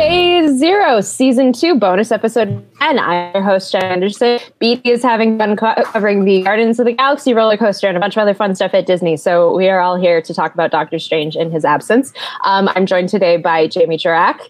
[0.00, 2.66] Phase Zero, Season 2, bonus episode.
[2.80, 4.38] And I'm your host, Jenna Anderson.
[4.58, 8.00] BD is having fun co- covering the Guardians of the Galaxy roller coaster and a
[8.00, 9.18] bunch of other fun stuff at Disney.
[9.18, 12.14] So we are all here to talk about Doctor Strange in his absence.
[12.44, 14.40] Um, I'm joined today by Jamie Jirak.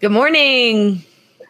[0.00, 1.04] Good morning.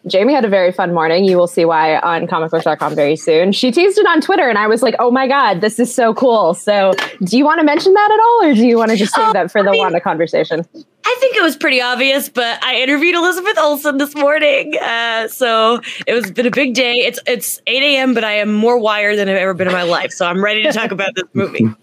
[0.08, 1.24] Jamie had a very fun morning.
[1.24, 3.52] You will see why on comicbook.com very soon.
[3.52, 6.14] She teased it on Twitter, and I was like, oh my God, this is so
[6.14, 6.54] cool.
[6.54, 6.92] So,
[7.24, 9.28] do you want to mention that at all, or do you want to just save
[9.28, 10.64] Oh, that for the I mean- Wanda conversation?
[11.06, 15.80] I think it was pretty obvious, but I interviewed Elizabeth Olsen this morning, uh, so
[16.06, 16.96] it was been a big day.
[16.96, 19.84] It's it's 8 a.m., but I am more wired than I've ever been in my
[19.84, 21.68] life, so I'm ready to talk about this movie.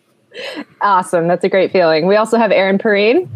[0.82, 1.30] Awesome.
[1.30, 2.08] That's a great feeling.
[2.08, 3.30] We also have Aaron Perine.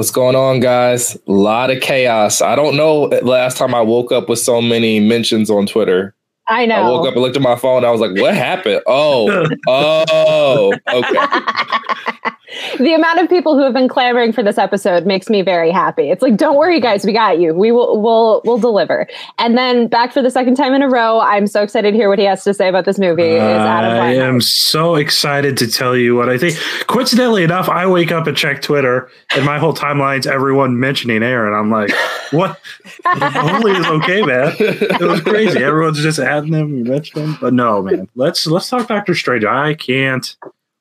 [0.00, 1.14] What's going on, guys?
[1.14, 2.40] A lot of chaos.
[2.40, 6.14] I don't know last time I woke up with so many mentions on Twitter.
[6.48, 6.76] I know.
[6.76, 7.84] I woke up and looked at my phone.
[7.84, 8.80] I was like, what happened?
[8.86, 12.30] Oh, oh, okay.
[12.78, 16.10] the amount of people who have been clamoring for this episode makes me very happy.
[16.10, 17.54] It's like, don't worry, guys, we got you.
[17.54, 19.06] We will, we'll, we'll deliver.
[19.38, 22.08] And then back for the second time in a row, I'm so excited to hear
[22.08, 23.22] what he has to say about this movie.
[23.22, 26.56] Is Adam I am so excited to tell you what I think.
[26.86, 31.54] Coincidentally enough, I wake up and check Twitter, and my whole timeline's everyone mentioning Aaron.
[31.54, 31.90] I'm like,
[32.32, 32.58] what?
[33.06, 34.54] Hopefully it's okay, man.
[34.58, 35.62] It was crazy.
[35.62, 38.08] Everyone's just adding him, you mentioned him, but no, man.
[38.14, 39.44] Let's let's talk Doctor Strange.
[39.44, 40.36] I can't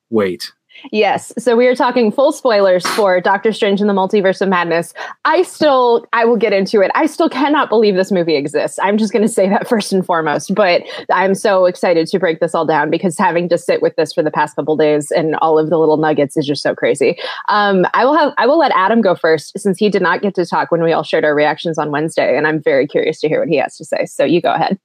[0.10, 0.54] wait.
[0.92, 1.34] Yes.
[1.38, 4.94] So we are talking full spoilers for Doctor Strange in the Multiverse of Madness.
[5.26, 6.92] I still, I will get into it.
[6.96, 8.80] I still cannot believe this movie exists.
[8.82, 10.54] I'm just going to say that first and foremost.
[10.56, 14.14] But I'm so excited to break this all down because having to sit with this
[14.14, 17.18] for the past couple days and all of the little nuggets is just so crazy.
[17.50, 20.36] Um, I will have, I will let Adam go first since he did not get
[20.36, 23.28] to talk when we all shared our reactions on Wednesday, and I'm very curious to
[23.28, 24.06] hear what he has to say.
[24.06, 24.80] So you go ahead.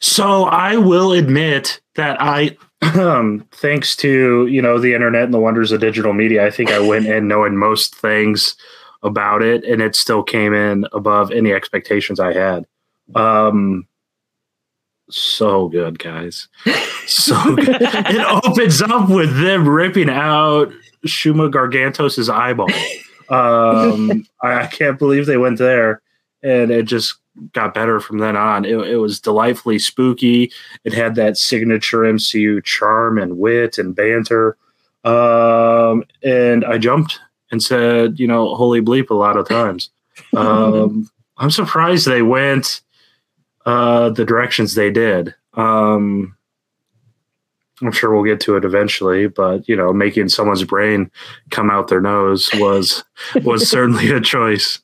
[0.00, 2.56] So I will admit that I,
[2.94, 6.70] um, thanks to you know the internet and the wonders of digital media, I think
[6.70, 8.56] I went in knowing most things
[9.02, 12.66] about it, and it still came in above any expectations I had.
[13.14, 13.86] Um,
[15.10, 16.48] so good, guys,
[17.06, 17.68] so good.
[17.80, 20.72] it opens up with them ripping out
[21.06, 22.70] Shuma Gargantos's eyeball.
[23.28, 26.02] Um, I, I can't believe they went there,
[26.44, 27.16] and it just
[27.52, 28.64] got better from then on.
[28.64, 30.52] It, it was delightfully spooky.
[30.84, 34.56] It had that signature MCU charm and wit and banter.
[35.04, 37.18] Um, and I jumped
[37.50, 39.90] and said, you know, holy bleep a lot of times.
[40.36, 42.82] Um, I'm surprised they went
[43.66, 45.34] uh, the directions they did.
[45.54, 46.36] Um,
[47.82, 51.10] I'm sure we'll get to it eventually, but you know, making someone's brain
[51.50, 53.04] come out their nose was
[53.42, 54.80] was certainly a choice.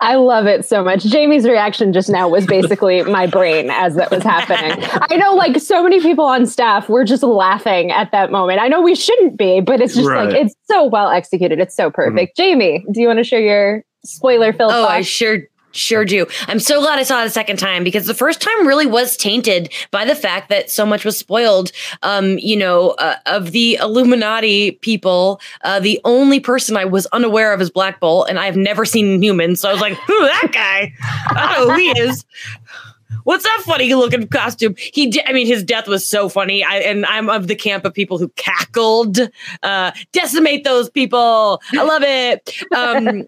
[0.00, 1.02] I love it so much.
[1.04, 4.84] Jamie's reaction just now was basically my brain as that was happening.
[5.10, 8.60] I know, like, so many people on staff were just laughing at that moment.
[8.60, 10.28] I know we shouldn't be, but it's just Right.
[10.28, 11.58] like, it's so well executed.
[11.58, 12.36] It's so perfect.
[12.38, 12.42] Mm-hmm.
[12.42, 15.06] Jamie, do you want to share your spoiler filled Oh, I thoughts?
[15.08, 15.38] sure
[15.72, 16.26] sure do.
[16.48, 19.16] I'm so glad I saw it a second time because the first time really was
[19.16, 21.72] tainted by the fact that so much was spoiled.
[22.02, 27.52] Um, you know, uh, of the Illuminati people, uh, the only person I was unaware
[27.52, 29.60] of is Black Bolt, and I've never seen humans.
[29.60, 30.92] So I was like, "Who that guy?
[31.56, 32.24] Who he is."
[33.24, 34.74] What's that funny looking costume?
[34.76, 35.22] He did.
[35.26, 36.64] I mean, his death was so funny.
[36.64, 39.18] I, and I'm of the camp of people who cackled.
[39.62, 41.60] Uh, decimate those people.
[41.72, 42.52] I love it.
[42.74, 43.26] Um,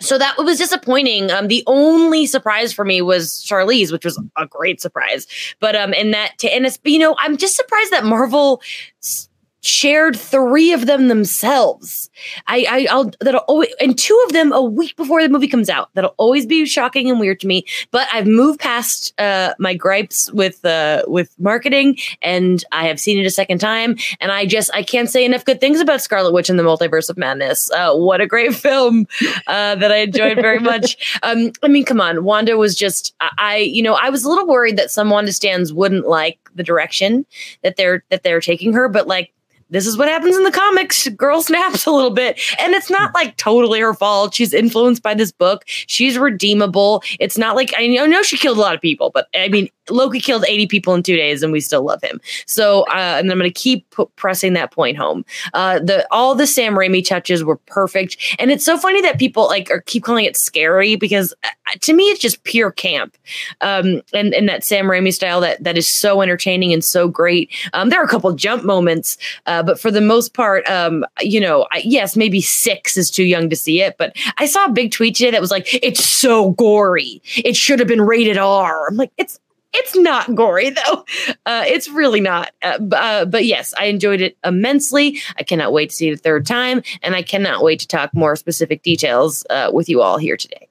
[0.00, 1.30] so that was disappointing.
[1.30, 5.26] Um, the only surprise for me was Charlize, which was a great surprise.
[5.60, 8.60] But um, in that, to, and it's you know, I'm just surprised that Marvel
[9.02, 9.28] s-
[9.66, 12.10] shared three of them themselves.
[12.46, 15.68] I, I I'll that'll always and two of them a week before the movie comes
[15.68, 15.90] out.
[15.94, 17.64] That'll always be shocking and weird to me.
[17.90, 23.18] But I've moved past uh, my gripes with uh, with marketing, and I have seen
[23.18, 26.32] it a second time, and I just I can't say enough good things about Scarlet
[26.32, 27.70] Witch and the Multiverse of Madness.
[27.70, 29.06] Uh, what a great film
[29.46, 31.18] uh, that I enjoyed very much.
[31.22, 34.46] Um, I mean, come on, Wanda was just I you know I was a little
[34.46, 37.26] worried that some Wanda stands wouldn't like the direction
[37.62, 39.32] that they're that they're taking her, but like
[39.70, 41.08] this is what happens in the comics.
[41.08, 42.40] Girl snaps a little bit.
[42.58, 44.34] And it's not like totally her fault.
[44.34, 45.64] She's influenced by this book.
[45.66, 47.02] She's redeemable.
[47.18, 50.20] It's not like I know she killed a lot of people, but I mean, Loki
[50.20, 52.20] killed 80 people in two days and we still love him.
[52.46, 55.24] So, uh, and I'm going to keep p- pressing that point home.
[55.54, 58.16] Uh, the, all the Sam Raimi touches were perfect.
[58.38, 61.48] And it's so funny that people like are keep calling it scary because uh,
[61.80, 63.16] to me, it's just pure camp.
[63.60, 67.50] Um, and, and that Sam Raimi style that, that is so entertaining and so great.
[67.72, 71.40] Um, there are a couple jump moments, uh, but for the most part, um, you
[71.40, 74.72] know, I, yes, maybe six is too young to see it, but I saw a
[74.72, 77.22] big tweet today that was like, it's so gory.
[77.36, 78.88] It should have been rated R.
[78.88, 79.40] I'm like, it's,
[79.72, 81.04] it's not gory though.
[81.44, 82.50] Uh, it's really not.
[82.60, 85.20] Uh, uh, but yes, I enjoyed it immensely.
[85.38, 88.12] I cannot wait to see it a third time, and I cannot wait to talk
[88.14, 90.68] more specific details uh, with you all here today.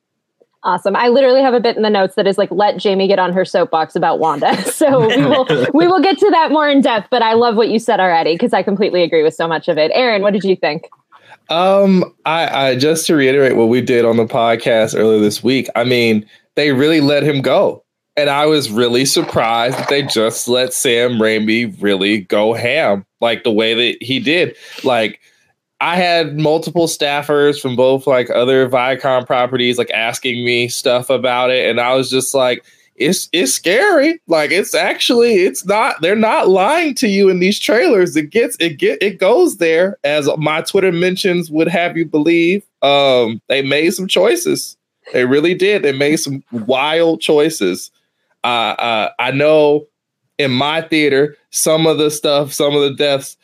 [0.66, 0.96] Awesome.
[0.96, 3.32] I literally have a bit in the notes that is like let Jamie get on
[3.34, 4.56] her soapbox about Wanda.
[4.76, 7.70] So we will we will get to that more in depth, but I love what
[7.70, 9.92] you said already because I completely agree with so much of it.
[9.94, 10.90] Aaron, what did you think?
[11.50, 15.70] Um, I, I just to reiterate what we did on the podcast earlier this week.
[15.76, 17.84] I mean, they really let him go.
[18.18, 23.44] And I was really surprised that they just let Sam Raimi really go ham like
[23.44, 24.56] the way that he did.
[24.84, 25.20] Like
[25.82, 31.52] I had multiple staffers from both like other Viacom properties like asking me stuff about
[31.52, 32.64] it, and I was just like,
[32.96, 34.22] it's it's scary.
[34.28, 38.16] Like it's actually it's not they're not lying to you in these trailers.
[38.16, 42.64] It gets it get it goes there as my Twitter mentions would have you believe.
[42.82, 44.78] Um, they made some choices.
[45.12, 45.84] They really did.
[45.84, 47.92] They made some wild choices
[48.46, 49.88] uh, uh, I know
[50.38, 53.38] in my theater, some of the stuff, some of the deaths,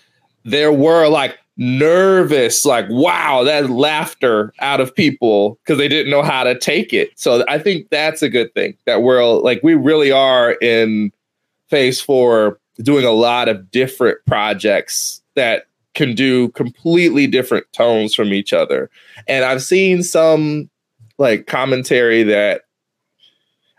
[0.45, 6.23] there were like nervous, like, wow, that laughter out of people because they didn't know
[6.23, 7.11] how to take it.
[7.15, 11.11] So I think that's a good thing that we're like, we really are in
[11.69, 18.33] phase four doing a lot of different projects that can do completely different tones from
[18.33, 18.89] each other.
[19.27, 20.67] And I've seen some
[21.19, 22.61] like commentary that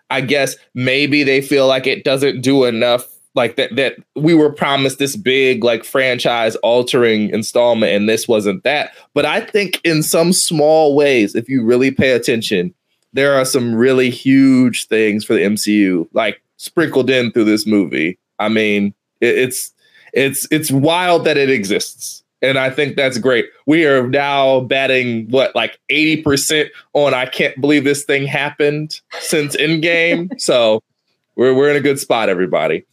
[0.08, 4.52] I guess maybe they feel like it doesn't do enough like that that we were
[4.52, 10.02] promised this big like franchise altering installment and this wasn't that but i think in
[10.02, 12.75] some small ways if you really pay attention
[13.12, 18.19] there are some really huge things for the mcu like sprinkled in through this movie
[18.38, 19.73] i mean it, it's
[20.12, 23.46] it's it's wild that it exists and I think that's great.
[23.67, 29.56] We are now batting what like 80% on I can't believe this thing happened since
[29.56, 30.29] Endgame.
[30.40, 30.82] so
[31.37, 32.84] we're we're in a good spot, everybody.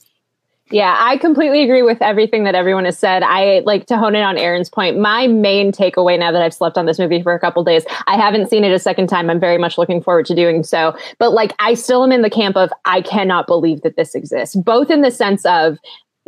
[0.71, 3.24] Yeah, I completely agree with everything that everyone has said.
[3.24, 5.00] I like to hone in on Aaron's point.
[5.00, 8.16] My main takeaway now that I've slept on this movie for a couple days, I
[8.18, 9.31] haven't seen it a second time.
[9.31, 10.95] I'm very much looking forward to doing so.
[11.18, 14.56] But like, I still am in the camp of I cannot believe that this exists,
[14.56, 15.80] both in the sense of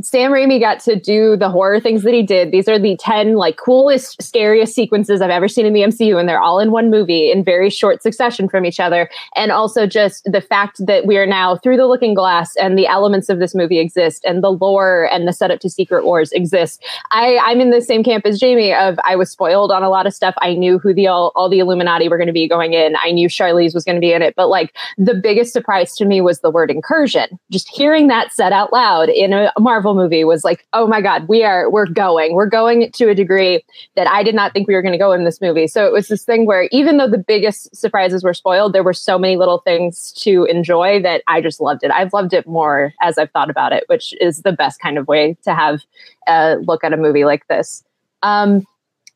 [0.04, 2.52] Sam Raimi got to do the horror things that he did.
[2.52, 6.28] These are the 10 like coolest, scariest sequences I've ever seen in the MCU, and
[6.28, 9.10] they're all in one movie in very short succession from each other.
[9.36, 12.88] And also just the fact that we are now through the looking glass and the
[12.88, 16.84] elements of this movie exist and the lore and the setup to Secret Wars exist.
[17.12, 20.08] I, I'm in the same camp as Jamie of I was spoiled on a lot
[20.08, 20.36] of stuff.
[20.42, 22.96] I knew who the all, all the Illuminati were going to be going in.
[23.02, 24.36] I knew Charlize was going to be in it.
[24.36, 27.40] But like the biggest surprise to me was the word incursion.
[27.50, 31.02] Just hearing that said out loud in a Marvel Marvel movie was like, oh my
[31.02, 32.34] God, we are, we're going.
[32.34, 33.64] We're going to a degree
[33.96, 35.68] that I did not think we were going to go in this movie.
[35.68, 38.94] So it was this thing where even though the biggest surprises were spoiled, there were
[38.94, 41.92] so many little things to enjoy that I just loved it.
[41.92, 45.08] I've loved it more as I've thought about it, which is the best kind of
[45.08, 45.82] way to have
[46.28, 47.84] a look at a movie like this.
[48.24, 48.66] Um,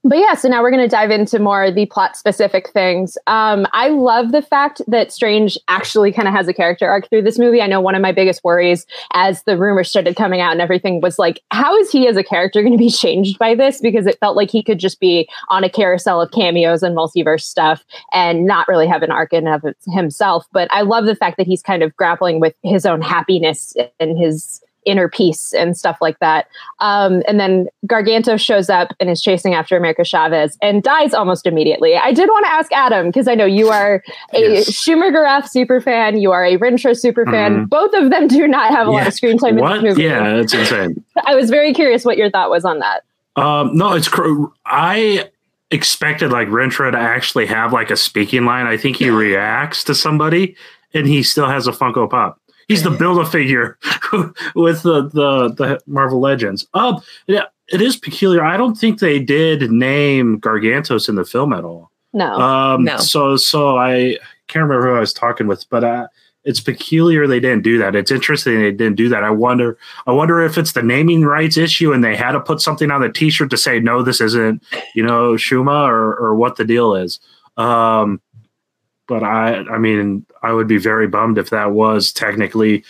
[0.06, 3.18] but yeah, so now we're going to dive into more the plot specific things.
[3.26, 7.24] Um, I love the fact that Strange actually kind of has a character arc through
[7.24, 7.60] this movie.
[7.60, 11.02] I know one of my biggest worries as the rumors started coming out and everything
[11.02, 13.82] was like, how is he as a character going to be changed by this?
[13.82, 17.42] Because it felt like he could just be on a carousel of cameos and multiverse
[17.42, 17.84] stuff
[18.14, 20.46] and not really have an arc in of himself.
[20.52, 24.18] But I love the fact that he's kind of grappling with his own happiness and
[24.20, 26.48] his inner peace and stuff like that.
[26.80, 31.46] Um, and then Gargantos shows up and is chasing after America Chavez and dies almost
[31.46, 31.96] immediately.
[31.96, 34.70] I did want to ask Adam because I know you are a yes.
[34.70, 37.56] Shuma-Gorath super fan, you are a Rintrah super fan.
[37.56, 37.66] Mm-hmm.
[37.66, 38.98] Both of them do not have a yeah.
[38.98, 39.78] lot of screen time what?
[39.78, 40.04] in this movie.
[40.04, 41.04] Yeah, that's insane.
[41.26, 43.04] I was very curious what your thought was on that.
[43.36, 45.30] Um, no, it's cr- I
[45.72, 48.66] expected like Rintrah to actually have like a speaking line.
[48.66, 50.56] I think he reacts to somebody,
[50.94, 52.40] and he still has a Funko Pop.
[52.68, 53.78] He's the build a figure
[54.56, 56.68] with the, the the Marvel Legends.
[56.74, 58.44] Um, yeah, it is peculiar.
[58.44, 61.92] I don't think they did name Gargantos in the film at all.
[62.14, 62.40] No.
[62.40, 62.98] Um, No.
[62.98, 64.18] So so I
[64.48, 66.08] can't remember who I was talking with, but uh,
[66.44, 67.96] it's peculiar they didn't do that.
[67.96, 69.24] It's interesting they didn't do that.
[69.24, 69.78] I wonder.
[70.08, 73.02] I wonder if it's the naming rights issue and they had to put something on
[73.02, 76.96] the T-shirt to say no, this isn't you know Shuma or or what the deal
[76.96, 77.20] is.
[77.58, 78.22] Um,
[79.08, 82.84] but I I mean I would be very bummed if that was technically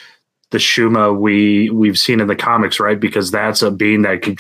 [0.52, 3.00] the Shuma we we've seen in the comics, right?
[3.00, 4.38] Because that's a being that can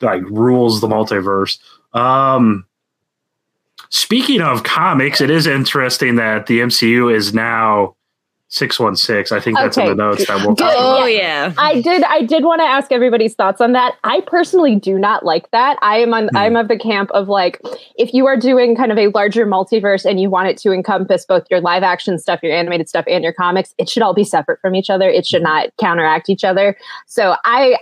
[0.00, 1.58] like rules the multiverse.
[1.94, 2.64] Um,
[3.90, 7.96] speaking of comics, it is interesting that the MCU is now
[8.48, 9.30] six one six.
[9.30, 10.64] I think that's in the notes that we'll Good.
[10.64, 11.00] talk about.
[11.02, 11.52] Oh yeah.
[11.58, 13.94] I did I did want to ask everybody's thoughts on that.
[14.04, 15.78] I personally do not like that.
[15.82, 16.36] I am on Hmm.
[16.36, 17.60] I'm of the camp of like
[17.96, 21.24] if you are doing kind of a larger multiverse and you want it to encompass
[21.26, 24.24] both your live action stuff, your animated stuff and your comics, it should all be
[24.24, 25.08] separate from each other.
[25.08, 25.48] It should Hmm.
[25.48, 26.76] not counteract each other.
[27.06, 27.76] So I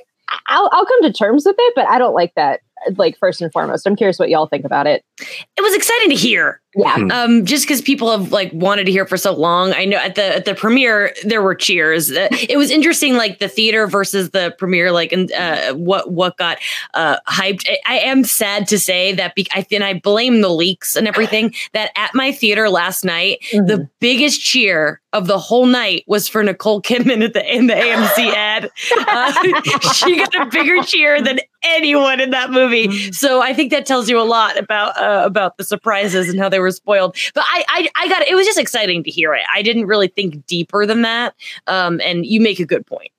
[0.48, 2.60] I'll, I'll come to terms with it, but I don't like that
[2.96, 3.86] like first and foremost.
[3.86, 5.04] I'm curious what y'all think about it.
[5.20, 6.60] It was exciting to hear.
[6.76, 6.94] Yeah.
[6.96, 7.10] Hmm.
[7.10, 9.72] Um, just because people have like wanted to hear for so long.
[9.72, 12.10] I know at the at the premiere there were cheers.
[12.10, 14.92] It was interesting, like the theater versus the premiere.
[14.92, 16.58] Like, and uh, what what got
[16.94, 17.66] uh, hyped.
[17.68, 19.34] I, I am sad to say that.
[19.34, 21.54] Be- I think I blame the leaks and everything.
[21.72, 23.66] That at my theater last night, Mhm.
[23.66, 27.74] the biggest cheer of the whole night was for Nicole Kidman at the in the
[27.74, 28.70] AMC ad.
[29.08, 29.32] Uh,
[29.94, 33.10] she got a bigger cheer than anyone in that movie.
[33.12, 36.48] So I think that tells you a lot about uh, about the surprises and how
[36.50, 37.16] they were spoiled.
[37.34, 38.28] But I I, I got it.
[38.28, 39.42] It was just exciting to hear it.
[39.52, 41.34] I didn't really think deeper than that.
[41.66, 43.10] Um, and you make a good point.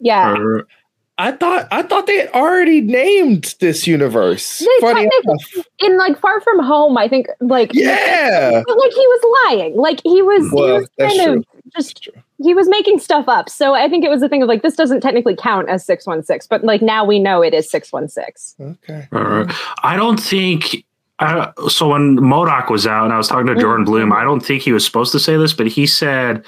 [0.00, 0.34] yeah.
[0.38, 0.66] Or-
[1.18, 4.58] I thought I thought they had already named this universe.
[4.60, 5.66] They Funny technically- enough.
[5.80, 8.62] In like Far From Home, I think like Yeah.
[8.66, 9.76] but like he was lying.
[9.76, 11.32] Like he was, he was kind true.
[11.38, 11.44] of
[11.76, 12.08] just
[12.42, 13.50] he was making stuff up.
[13.50, 16.06] So I think it was a thing of like this doesn't technically count as six
[16.06, 18.56] one six, but like now we know it is six one six.
[18.58, 19.06] Okay.
[19.12, 19.46] or-
[19.84, 20.84] I don't think.
[21.22, 22.66] I, so when M.O.D.O.K.
[22.72, 25.12] was out, and I was talking to Jordan Blum, I don't think he was supposed
[25.12, 26.44] to say this, but he said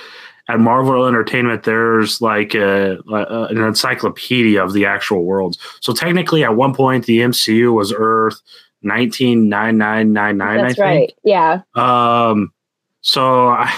[0.48, 5.58] at Marvel Entertainment, there's like a, a- an encyclopedia of the actual worlds.
[5.80, 8.40] So technically, at one point, the MCU was Earth
[8.82, 10.58] nineteen nine nine nine nine.
[10.62, 11.14] That's I right.
[11.24, 11.62] Yeah.
[11.74, 12.52] Um,
[13.00, 13.72] so I,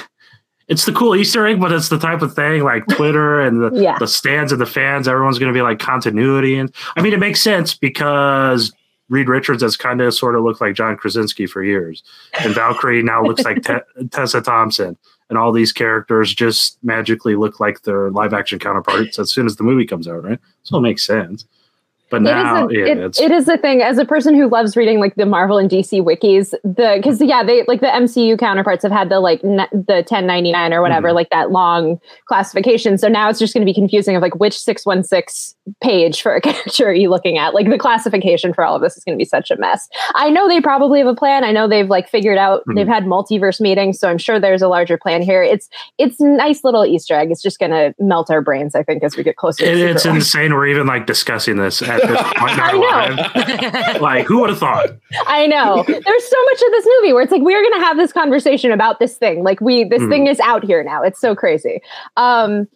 [0.69, 3.71] it's the cool Easter egg, but it's the type of thing like Twitter and the,
[3.81, 3.99] Yeah.
[4.01, 5.07] the stands and the fans.
[5.07, 8.73] Everyone's going to be like continuity, and I mean it makes sense because
[9.09, 12.03] Reed Richards has kind of sort of looked like John Krasinski for years,
[12.41, 14.97] and Valkyrie now looks like Te- Tessa Thompson,
[15.29, 19.57] and all these characters just magically look like their live action counterparts as soon as
[19.57, 20.39] the movie comes out, right?
[20.65, 21.47] So it makes sense.
[22.09, 23.83] But now, it is yeah, a, it- it's a thing.
[23.83, 27.43] As a person who loves reading like the Marvel and DC wikis the because yeah
[27.43, 31.15] they like the MCU counterparts have had the like n- the 1099 or whatever Mm-hmm.
[31.17, 32.97] like that long classification.
[32.99, 36.41] So now it's just going to be confusing of like which 616 page for a
[36.43, 37.55] character are you looking at?
[37.55, 39.89] Like the classification for all of this is going to be such a mess.
[40.15, 41.43] I know they probably have a plan.
[41.45, 42.77] I know they've like figured out Mhm.
[42.77, 45.43] they've had multiverse meetings so I'm sure there's a larger plan here.
[45.43, 47.31] It's it's nice little Easter egg.
[47.31, 49.79] It's just going to melt our brains I think as we get closer to it,
[49.79, 50.55] it's insane.
[50.55, 54.01] We're even like discussing this at this point in our I know.
[54.01, 54.89] Like, who would have thought?
[55.27, 55.83] I know.
[55.87, 58.73] There's so much of this movie where it's like we're going to have this conversation
[58.73, 59.43] about this thing.
[59.43, 60.09] Like we this Mhm.
[60.09, 61.03] thing is out here now.
[61.03, 61.81] It's so crazy.
[62.17, 62.69] Um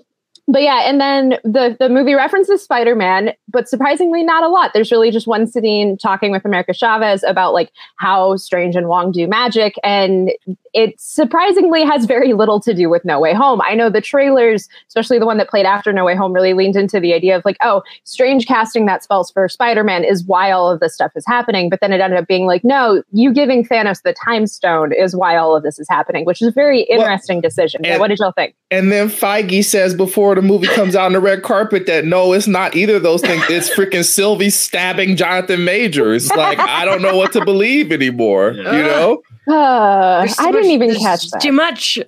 [0.53, 4.73] but yeah, and then the the movie references Spider-Man, but surprisingly not a lot.
[4.75, 9.13] There's really just one scene talking with America Chavez about like how Strange and Wong
[9.13, 10.31] do magic and
[10.73, 13.61] it surprisingly has very little to do with No Way Home.
[13.63, 16.77] I know the trailers, especially the one that played after No Way Home, really leaned
[16.77, 20.51] into the idea of like, oh, Strange casting that spells for Spider Man is why
[20.51, 21.71] all of this stuff is happening.
[21.71, 25.17] But then it ended up being like, no, you giving Thanos the time stone is
[25.17, 27.83] why all of this is happening, which is a very Well, interesting decision.
[27.85, 28.55] Yeah, and- what did y'all think?
[28.71, 32.33] And then Feige says before the movie comes out on the red carpet that no,
[32.33, 33.43] it's not either of those things.
[33.49, 36.31] It's freaking Sylvie stabbing Jonathan Majors.
[36.31, 38.53] Like I don't know what to believe anymore.
[38.53, 39.23] You know?
[39.49, 41.41] Uh, There's too I didn't much- even catch that.
[41.41, 41.99] Too much.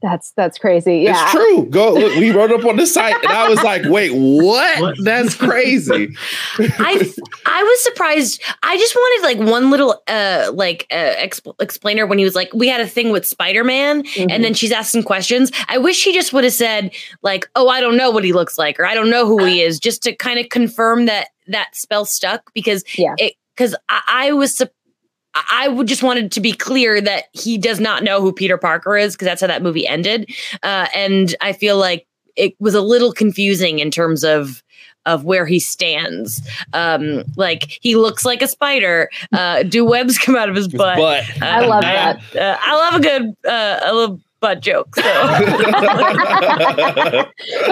[0.00, 0.98] That's that's crazy.
[0.98, 1.20] Yeah.
[1.24, 1.66] It's true.
[1.66, 2.14] Go look.
[2.16, 4.80] We wrote up on the site, and I was like, "Wait, what?
[4.80, 4.94] What?
[5.02, 6.14] That's crazy."
[6.58, 7.12] I
[7.44, 8.40] I was surprised.
[8.62, 12.48] I just wanted like one little uh like uh, exp- explainer when he was like,
[12.54, 14.30] we had a thing with Spider Man, Mhm.
[14.30, 15.50] and then she's asking questions.
[15.68, 18.56] I wish he just would have said like, oh, I don't know what he looks
[18.56, 21.74] like, or I don't know who he is, just to kind of confirm that that
[21.74, 23.14] spell stuck because Yeah.
[23.18, 24.56] it because I, I was.
[24.56, 24.70] sup-
[25.34, 28.96] I would just wanted to be clear that he does not know who Peter Parker
[28.96, 30.30] is because that's how that movie ended,
[30.62, 32.06] uh, and I feel like
[32.36, 34.62] it was a little confusing in terms of
[35.06, 36.46] of where he stands.
[36.72, 39.10] Um, like he looks like a spider.
[39.32, 40.96] Uh, do webs come out of his butt?
[40.98, 42.36] But Uh, I love that.
[42.36, 44.94] Uh, I love a good uh, a little butt joke.
[44.94, 45.02] So.
[45.02, 45.40] but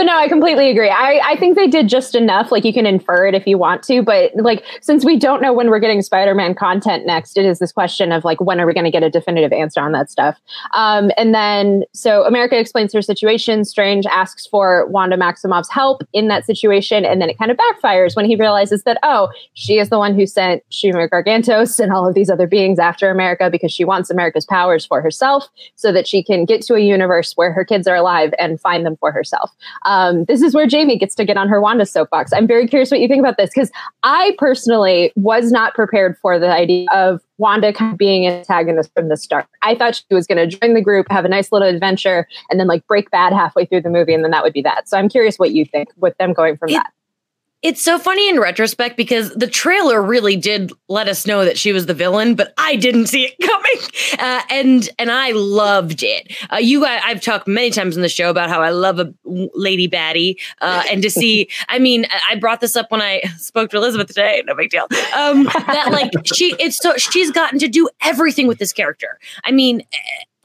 [0.03, 0.91] no, I completely agree.
[0.91, 2.51] I, I think they did just enough.
[2.51, 5.53] Like you can infer it if you want to, but like since we don't know
[5.53, 8.75] when we're getting Spider-Man content next, it is this question of like when are we
[8.75, 10.41] going to get a definitive answer on that stuff?
[10.75, 13.65] Um, and then so America explains her situation.
[13.65, 18.17] Strange asks for Wanda Maximoff's help in that situation, and then it kind of backfires
[18.17, 22.09] when he realizes that oh, she is the one who sent Shuma Gargantos and all
[22.09, 26.09] of these other beings after America because she wants America's powers for herself, so that
[26.09, 29.13] she can get to a universe where her kids are alive and find them for
[29.13, 29.51] herself.
[29.85, 32.33] Um, this is where Jamie gets to get on her Wanda soapbox.
[32.33, 33.71] I'm very curious what you think about this because
[34.03, 38.91] I personally was not prepared for the idea of Wanda kind of being an antagonist
[38.95, 39.47] from the start.
[39.63, 42.59] I thought she was going to join the group, have a nice little adventure, and
[42.59, 44.89] then like break bad halfway through the movie, and then that would be that.
[44.89, 46.93] So I'm curious what you think with them going from It- that.
[47.63, 51.73] It's so funny in retrospect because the trailer really did let us know that she
[51.73, 56.37] was the villain, but I didn't see it coming, uh, and and I loved it.
[56.53, 59.13] Uh, you, guys, I've talked many times in the show about how I love a
[59.25, 61.49] lady baddie, uh, and to see.
[61.69, 64.43] I mean, I brought this up when I spoke to Elizabeth today.
[64.47, 64.87] No big deal.
[65.17, 69.19] Um, that like she, it's so she's gotten to do everything with this character.
[69.45, 69.83] I mean.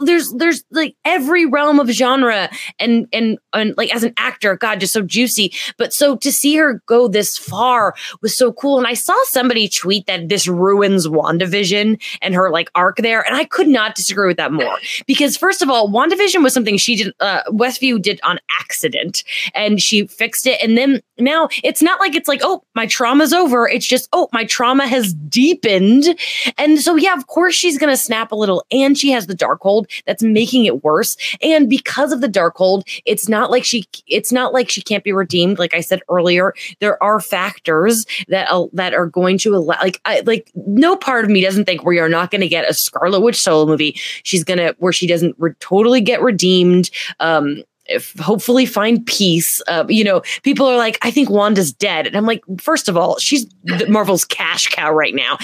[0.02, 4.80] There's, there's like every realm of genre and and and like as an actor, God,
[4.80, 5.54] just so juicy.
[5.78, 8.78] But so to see her go this far was so cool.
[8.78, 13.22] And I saw somebody tweet that this ruins WandaVision and her like arc there.
[13.22, 14.78] And I could not disagree with that more.
[15.06, 19.82] Because first of all, WandaVision was something she did uh Westview did on accident and
[19.82, 20.62] she fixed it.
[20.62, 23.68] And then now it's not like it's like, oh, my trauma's over.
[23.68, 26.18] It's just, oh, my trauma has deepened.
[26.58, 28.66] And so yeah, of course she's gonna snap a little.
[28.72, 31.18] And she has the dark hold that's making it worse.
[31.42, 35.04] And because of the dark hold, it's not like she it's not like she can't
[35.04, 35.60] be redeemed.
[35.60, 40.02] Like I said earlier, there are factors that uh, that are going to allow like
[40.06, 42.74] I like no part of me doesn't think we are not going to get a
[42.74, 43.94] Scarlet Witch solo movie.
[44.24, 46.90] She's gonna where she doesn't re- totally get redeemed.
[47.20, 49.62] Um if hopefully find peace.
[49.68, 52.08] Uh, you know, people are like, I think Wanda's dead.
[52.08, 53.46] And I'm like, first of all, she's
[53.88, 55.38] Marvel's cash cow right now.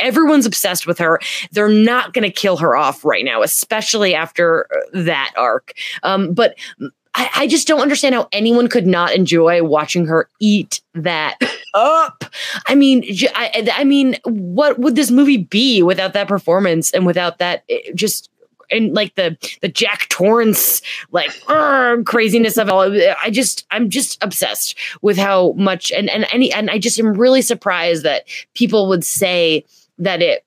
[0.00, 1.20] Everyone's obsessed with her.
[1.52, 5.72] They're not going to kill her off right now, especially after uh, that arc.
[6.02, 6.56] Um, but
[7.14, 11.38] I, I just don't understand how anyone could not enjoy watching her eat that
[11.74, 12.24] up.
[12.66, 17.64] I mean, I mean, what would this movie be without that performance and without that
[17.68, 18.30] eh, just
[18.70, 21.30] and like the the Jack Torrance like
[22.04, 22.92] craziness of it all.
[23.22, 27.14] I just I'm just obsessed with how much and and any and I just am
[27.14, 29.64] really surprised that people would say
[29.98, 30.44] that it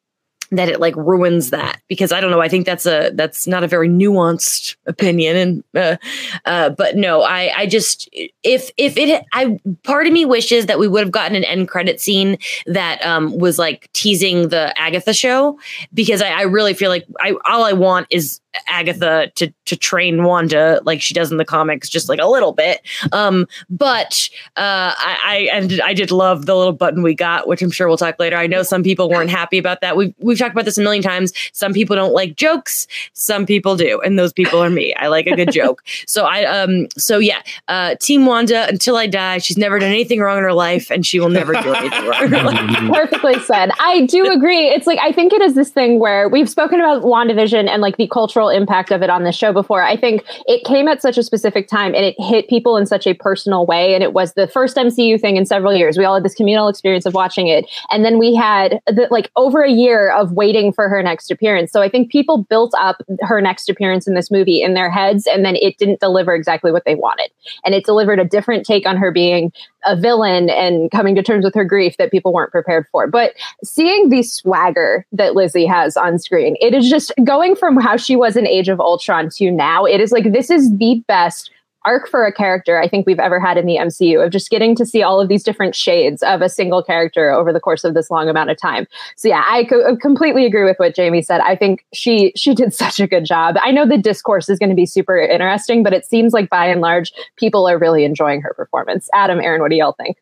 [0.57, 3.63] that it like ruins that because I don't know I think that's a that's not
[3.63, 5.97] a very nuanced opinion and uh,
[6.45, 8.09] uh but no I I just
[8.43, 11.67] if if it I part of me wishes that we would have gotten an end
[11.67, 15.57] credit scene that um was like teasing the Agatha show
[15.93, 20.23] because I, I really feel like I all I want is Agatha to to train
[20.23, 22.81] Wanda like she does in the comics, just like a little bit.
[23.11, 27.61] Um, but uh, I I and I did love the little button we got, which
[27.61, 28.37] I'm sure we'll talk later.
[28.37, 29.95] I know some people weren't happy about that.
[29.97, 31.33] We've we've talked about this a million times.
[31.53, 34.93] Some people don't like jokes, some people do, and those people are me.
[34.95, 35.83] I like a good joke.
[36.05, 39.37] So I um so yeah, uh, Team Wanda until I die.
[39.39, 42.23] She's never done anything wrong in her life, and she will never do anything wrong
[42.23, 42.93] in her life.
[42.93, 43.71] Perfectly said.
[43.79, 44.67] I do agree.
[44.67, 47.97] It's like I think it is this thing where we've spoken about WandaVision and like
[47.97, 49.83] the cultural impact of it on the show before.
[49.83, 53.07] I think it came at such a specific time and it hit people in such
[53.07, 53.93] a personal way.
[53.93, 55.97] And it was the first MCU thing in several years.
[55.97, 57.65] We all had this communal experience of watching it.
[57.91, 61.71] And then we had the, like over a year of waiting for her next appearance.
[61.71, 65.27] So I think people built up her next appearance in this movie in their heads
[65.27, 67.29] and then it didn't deliver exactly what they wanted.
[67.65, 69.51] And it delivered a different take on her being
[69.85, 73.07] a villain and coming to terms with her grief that people weren't prepared for.
[73.07, 77.97] But seeing the swagger that Lizzie has on screen, it is just going from how
[77.97, 79.85] she was in Age of Ultron to now.
[79.85, 81.51] It is like this is the best
[81.85, 84.75] arc for a character I think we've ever had in the MCU of just getting
[84.75, 87.93] to see all of these different shades of a single character over the course of
[87.93, 88.87] this long amount of time.
[89.15, 91.41] So yeah, I co- completely agree with what Jamie said.
[91.41, 93.55] I think she she did such a good job.
[93.61, 96.65] I know the discourse is going to be super interesting, but it seems like by
[96.65, 99.09] and large people are really enjoying her performance.
[99.13, 100.17] Adam, Aaron, what do y'all think?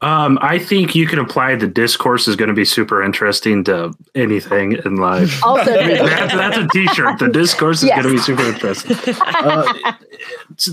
[0.00, 3.92] Um, I think you can apply the discourse is going to be super interesting to
[4.14, 5.42] anything in life.
[5.42, 7.18] Also, that's, that's a t-shirt.
[7.18, 8.02] The discourse is Yes.
[8.02, 9.14] going to be super interesting.
[9.34, 9.92] Uh,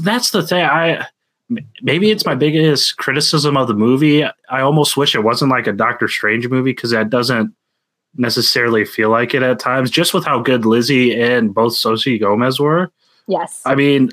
[0.02, 0.64] that's the thing.
[0.66, 1.06] I
[1.82, 4.24] maybe it's my biggest criticism of the movie.
[4.24, 7.54] I almost wish it wasn't like a Doctor Strange movie because that doesn't
[8.16, 9.92] necessarily feel like it at times.
[9.92, 12.92] Just with how good Lizzie and both Xochitl Gomez were.
[13.28, 13.62] yes.
[13.66, 14.12] I mean,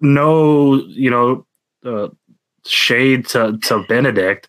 [0.00, 1.46] no, you know,
[1.84, 2.08] uh,
[2.66, 4.48] shade to to Benedict,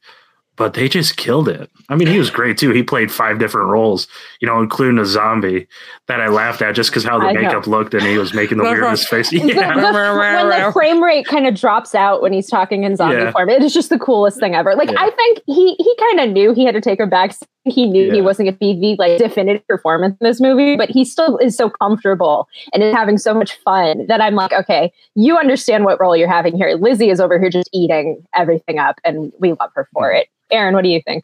[0.56, 1.70] but they just killed it.
[1.90, 2.72] I mean, he was great too.
[2.72, 4.08] He played five different roles,
[4.40, 5.68] you know, including a zombie
[6.08, 7.42] that I laughed at just because how the I know.
[7.42, 9.30] makeup looked and he was making the weirdest face.
[9.32, 9.74] The- Yeah.
[9.74, 13.32] the- when the frame rate kind of drops out when he's talking in zombie Yeah.
[13.32, 14.76] form, it is just the coolest thing ever.
[14.76, 15.02] Like Yeah.
[15.02, 17.36] I think he he kind of knew he had to take her back.
[17.66, 20.90] He knew he wasn't going to be the like definitive performance in this movie, but
[20.90, 24.92] he still is so comfortable and is having so much fun that I'm like, okay,
[25.16, 26.76] you understand what role you're having here.
[26.76, 30.28] Lizzie is over here just eating everything up, and we love her for it.
[30.52, 31.24] Aaron, what do you think?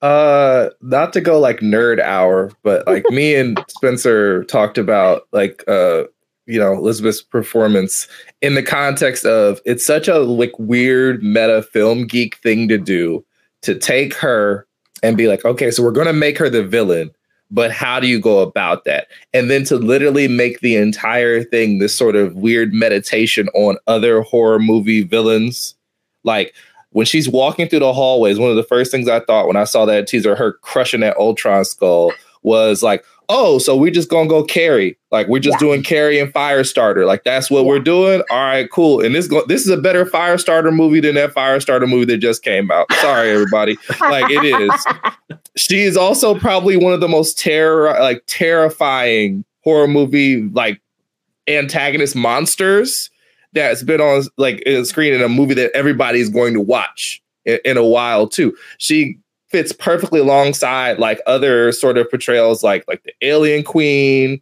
[0.00, 5.64] Uh, not to go like nerd hour, but like me and Spencer talked about like
[5.68, 6.04] uh,
[6.46, 8.08] you know, Elizabeth's performance
[8.40, 13.24] in the context of it's such a like weird meta film geek thing to do
[13.62, 14.66] to take her
[15.02, 17.10] and be like, okay, so we're gonna make her the villain,
[17.50, 19.08] but how do you go about that?
[19.32, 24.22] And then to literally make the entire thing this sort of weird meditation on other
[24.22, 25.74] horror movie villains,
[26.24, 26.54] like
[26.90, 29.64] when she's walking through the hallways, one of the first things I thought when I
[29.64, 34.28] saw that teaser, her crushing that Ultron skull, was like, oh, so we just gonna
[34.28, 35.66] go Carrie, like we're just Yeah.
[35.68, 38.22] doing Carrie and Firestarter, like that's what we're doing.
[38.30, 39.04] All right, cool.
[39.04, 42.42] And this go- this is a better Firestarter movie than that Firestarter movie that just
[42.42, 42.90] came out.
[43.00, 44.86] Sorry, everybody, like it is.
[45.56, 50.80] She is also probably one of the most terror, like terrifying horror movie like
[51.48, 53.10] antagonist monsters
[53.54, 57.58] that's been on like a screen in a movie that everybody's going to watch in,
[57.64, 58.56] in a while too.
[58.78, 59.18] She
[59.50, 64.40] fits perfectly alongside like other sort of portrayals like like the alien queen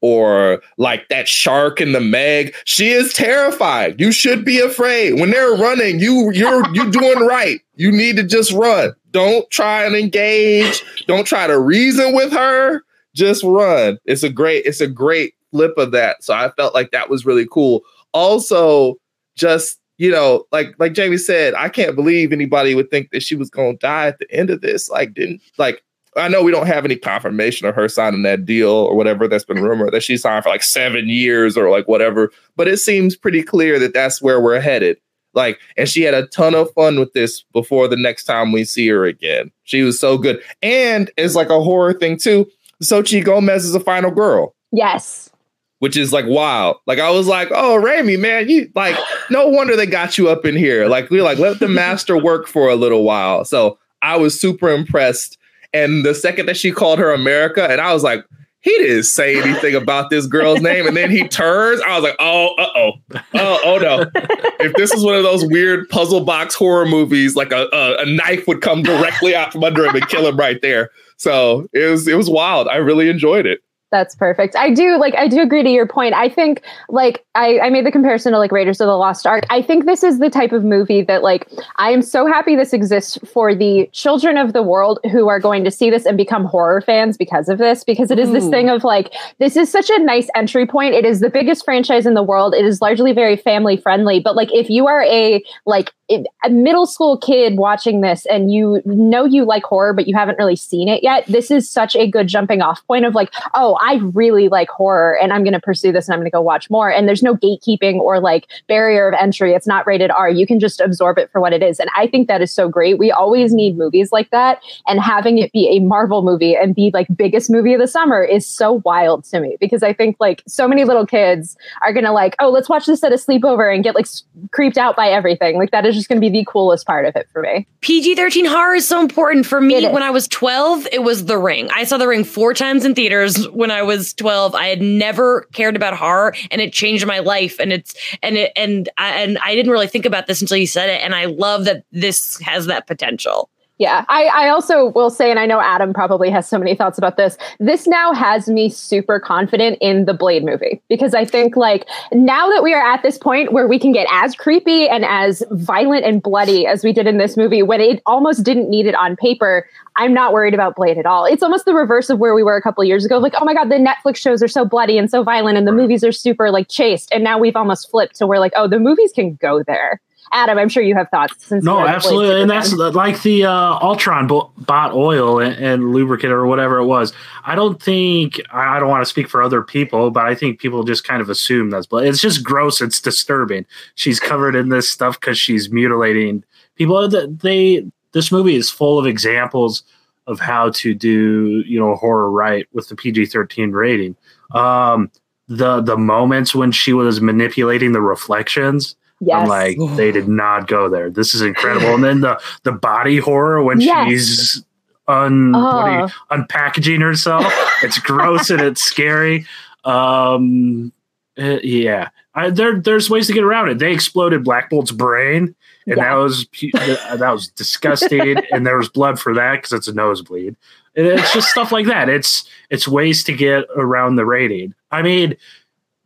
[0.00, 2.54] or like that shark in the Meg.
[2.64, 4.00] She is terrified.
[4.00, 5.18] You should be afraid.
[5.18, 7.60] When they're running, you you're you doing right.
[7.74, 8.94] You need to just run.
[9.10, 10.82] Don't try and engage.
[11.06, 12.82] Don't try to reason with her.
[13.14, 13.98] Just run.
[14.04, 16.22] It's a great it's a great flip of that.
[16.22, 17.82] So I felt like that was really cool.
[18.12, 18.96] Also,
[19.36, 23.34] just you know, like like Jamie said, I can't believe anybody would think that she
[23.34, 24.90] was to die at the end of this.
[24.90, 25.82] Like, didn't like
[26.16, 29.44] I know we don't have any confirmation of her signing that deal or whatever that's
[29.44, 33.16] been rumored that she signed for like seven years or like whatever, but it seems
[33.16, 34.98] pretty clear that that's where we're headed.
[35.34, 38.64] Like, and she had a ton of fun with this before the next time we
[38.64, 39.50] see her again.
[39.64, 42.46] She was so good, and it's like a horror thing too.
[42.82, 45.30] Xochitl Gomez is a final girl Yes.
[45.78, 46.78] Which is like wild.
[46.86, 48.96] Like I was like, oh, Raimi, man, you like
[49.30, 50.86] no wonder they got you up in here.
[50.86, 53.44] Like we like let the master work for a little while.
[53.44, 55.38] So I was super impressed.
[55.72, 58.24] And the second that she called her America, and I was like,
[58.66, 60.88] he didn't say anything about this girl's name.
[60.88, 62.92] And then he turns, I was like, oh, uh oh,
[63.34, 64.10] oh, oh no.
[64.58, 68.06] if this is one of those weird puzzle box horror movies, like a, a, a
[68.06, 70.90] knife would come directly out from under him and kill him right there.
[71.16, 72.66] So it was it was wild.
[72.66, 73.60] I really enjoyed it.
[73.96, 74.54] That's perfect.
[74.56, 76.12] I do like I do agree to your point.
[76.12, 79.44] I think like I, I made the comparison to like Raiders of the Lost Ark.
[79.48, 82.74] I think this is the type of movie that like I am so happy this
[82.74, 86.44] exists for the children of the world who are going to see this and become
[86.44, 88.50] horror fans because of this, because it is this mm.
[88.50, 90.92] thing of like this is such a nice entry point.
[90.92, 92.54] It is the biggest franchise in the world.
[92.54, 94.20] It is largely very family friendly.
[94.20, 98.80] But like if you are a like a middle school kid watching this and you
[98.84, 102.06] know you like horror but you haven't really seen it yet, this is such a
[102.06, 105.60] good jumping off point of like, oh, I really like horror and I'm going to
[105.60, 106.90] pursue this and I'm going to go watch more.
[106.90, 109.52] And there's no gatekeeping or like barrier of entry.
[109.52, 110.28] It's not rated R.
[110.28, 111.78] You can just absorb it for what it is.
[111.78, 112.98] And I think that is so great.
[112.98, 114.60] We always need movies like that.
[114.88, 118.24] And having it be a Marvel movie and be like biggest movie of the summer
[118.24, 122.04] is so wild to me because I think like so many little kids are going
[122.04, 124.96] to like, oh, let's watch this at a sleepover and get like s- creeped out
[124.96, 125.58] by everything.
[125.58, 127.68] Like that is just going to be the coolest part of it for me.
[127.82, 129.46] PG 13 horror is so important.
[129.46, 131.70] For me, when I was 12, it was The Ring.
[131.70, 134.54] I saw The Ring four times in theaters when I was 12.
[134.54, 137.58] I had never cared about horror and it changed my life.
[137.58, 140.66] And it's, and it, and I, and I didn't really think about this until you
[140.66, 141.02] said it.
[141.02, 143.50] And I love that this has that potential.
[143.78, 146.96] Yeah, I, I also will say, and I know Adam probably has so many thoughts
[146.96, 147.36] about this.
[147.60, 152.48] This now has me super confident in the Blade movie because I think, like, now
[152.48, 156.06] that we are at this point where we can get as creepy and as violent
[156.06, 159.14] and bloody as we did in this movie, when it almost didn't need it on
[159.14, 161.26] paper, I'm not worried about Blade at all.
[161.26, 163.18] It's almost the reverse of where we were a couple years ago.
[163.18, 165.72] Like, oh my God, the Netflix shows are so bloody and so violent, and the
[165.72, 167.10] movies are super, like, chaste.
[167.12, 170.00] And now we've almost flipped to where, like, oh, the movies can go there.
[170.32, 171.34] Adam, I'm sure you have thoughts.
[171.38, 175.38] Since No, you're the Blade absolutely, and that's like the uh, Ultron bo- bot oil
[175.40, 177.12] and, and lubricant or whatever it was.
[177.44, 180.82] I don't think I don't want to speak for other people, but I think people
[180.82, 182.06] just kind of assume that's blood.
[182.06, 182.80] It's just gross.
[182.80, 183.66] It's disturbing.
[183.94, 186.42] She's covered in this stuff because she's mutilating
[186.74, 187.08] people.
[187.08, 189.84] Th- They this movie is full of examples
[190.26, 194.16] of how to do you know horror right with the PG thirteen rating.
[194.52, 195.10] Um,
[195.48, 199.36] the the moments when she was manipulating the reflections Yes.
[199.42, 201.08] I'm like, they did not go there.
[201.10, 201.94] This is incredible.
[201.94, 204.08] and then the the body horror when Yes.
[204.08, 204.64] she's
[205.08, 206.36] un what are you- Oh.
[206.36, 207.44] unpackaging herself.
[207.82, 209.46] It's gross and it's scary.
[209.84, 210.92] Um,
[211.38, 213.78] uh, yeah, I, there there's ways to get around it.
[213.78, 215.54] They exploded Black Bolt's brain,
[215.86, 218.36] and that was that that was disgusting.
[218.52, 220.56] and there was blood for that because it's a nosebleed.
[220.96, 222.08] And it's just stuff like that.
[222.08, 224.74] It's it's ways to get around the rating.
[224.90, 225.36] I mean,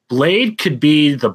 [0.09, 1.31] Blade could be the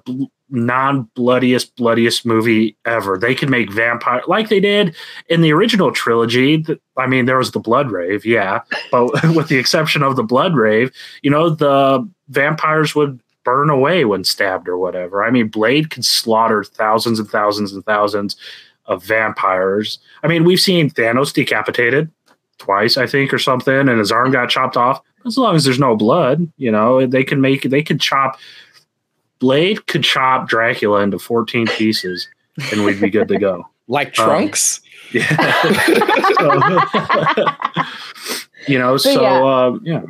[0.50, 3.18] bl- non bloodiest bloodiest movie ever.
[3.18, 4.96] They could make vampire like they did
[5.30, 6.66] in the original trilogy.
[6.98, 10.56] I mean, there was the blood rave, yeah, but with the exception of the blood
[10.56, 15.24] rave, you know, the vampires would burn away when stabbed or whatever.
[15.24, 18.36] I mean, Blade could slaughter thousands and thousands and thousands
[18.88, 20.00] of vampires.
[20.24, 22.12] I mean, we've seen Thanos decapitated
[22.58, 25.02] twice, I think, or something, and his arm got chopped off.
[25.26, 28.38] As long as there's no blood, you know, they can make they could chop
[29.40, 32.28] Blade could chop Dracula into 14 pieces
[32.72, 33.68] and we'd be good to go.
[33.88, 34.82] Like Um, trunks.
[35.12, 35.30] Yeah.
[38.68, 39.44] you know, so yeah.
[39.46, 40.02] uh, yeah.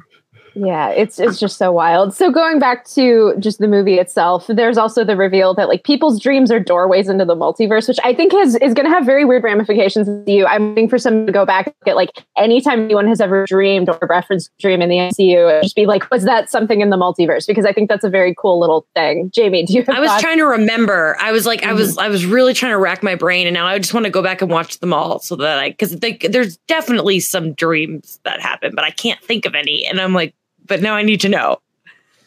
[0.56, 2.14] Yeah, it's it's just so wild.
[2.14, 6.18] So going back to just the movie itself, there's also the reveal that like people's
[6.20, 9.26] dreams are doorways into the multiverse, which I think is is going to have very
[9.26, 10.46] weird ramifications to you.
[10.46, 13.46] I'm waiting for someone to go back and look at like anytime anyone has ever
[13.46, 16.90] dreamed or referenced dream in the MCU, and just be like, was that something in
[16.90, 17.46] the multiverse?
[17.46, 19.30] Because I think that's a very cool little thing.
[19.34, 19.84] Jamie, do you?
[19.84, 20.24] Have I was thoughts?
[20.24, 21.18] trying to remember.
[21.20, 21.78] I was like, I Mm-hmm.
[21.78, 24.10] was, I was really trying to rack my brain, and now I just want to
[24.10, 28.40] go back and watch them all so that I, because there's definitely some dreams that
[28.42, 30.34] happen, but I can't think of any, and I'm like,
[30.68, 31.58] but now I need to know.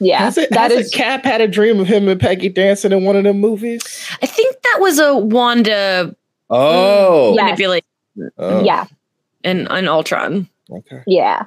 [0.00, 2.48] Yeah, Has it, that has is it Cap had a dream of him and Peggy
[2.48, 3.82] dancing in one of them movies?
[4.22, 6.14] I think that was a Wanda
[6.50, 7.44] Oh, Yeah.
[7.44, 7.86] manipulation
[8.38, 8.86] Oh, yeah.
[9.42, 10.48] in, in Ultron.
[10.70, 11.02] Okay.
[11.06, 11.46] Yeah.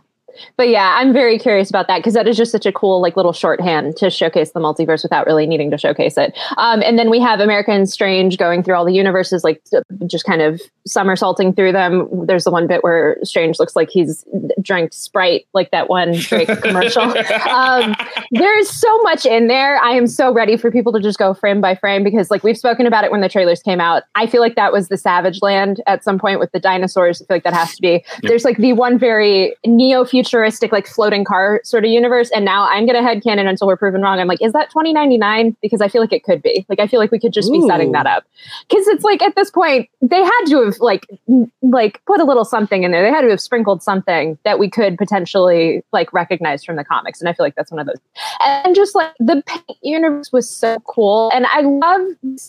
[0.56, 3.18] But yeah, I'm very curious about that because that is just such a cool, like,
[3.18, 6.38] little shorthand to showcase the multiverse without really needing to showcase it.
[6.58, 9.62] Um, and then we have American Strange going through all the universes, like,
[10.08, 12.08] just kind of somersaulting through them.
[12.26, 14.26] There's the one bit where Strange looks like he's
[14.62, 17.04] drank Sprite, like that one Drake commercial.
[17.50, 17.95] um,
[18.32, 19.78] there's so much in there.
[19.78, 22.58] I am so ready for people to just go frame by frame because, like, we've
[22.58, 24.04] spoken about it when the trailers came out.
[24.15, 27.21] I feel like that was the Savage Land at some point with the dinosaurs.
[27.21, 28.04] I feel like that has to be.
[28.21, 32.30] There's like the one very neo futuristic, like floating car sort of universe.
[32.32, 34.19] And now I'm going to headcanon until we're proven wrong.
[34.19, 35.56] I'm like, is that 2099?
[35.62, 36.65] Because I feel like it could be.
[36.69, 38.26] Like, I feel like we could just be setting that up.
[38.69, 41.08] Because it's like at this point, they had to have like
[41.62, 43.02] like put a little something in there.
[43.02, 47.20] They had to have sprinkled something that we could potentially like recognize from the comics.
[47.20, 47.98] And I feel like that's one of those.
[48.42, 51.32] And just like the paint universe was so cool.
[51.34, 52.02] And I love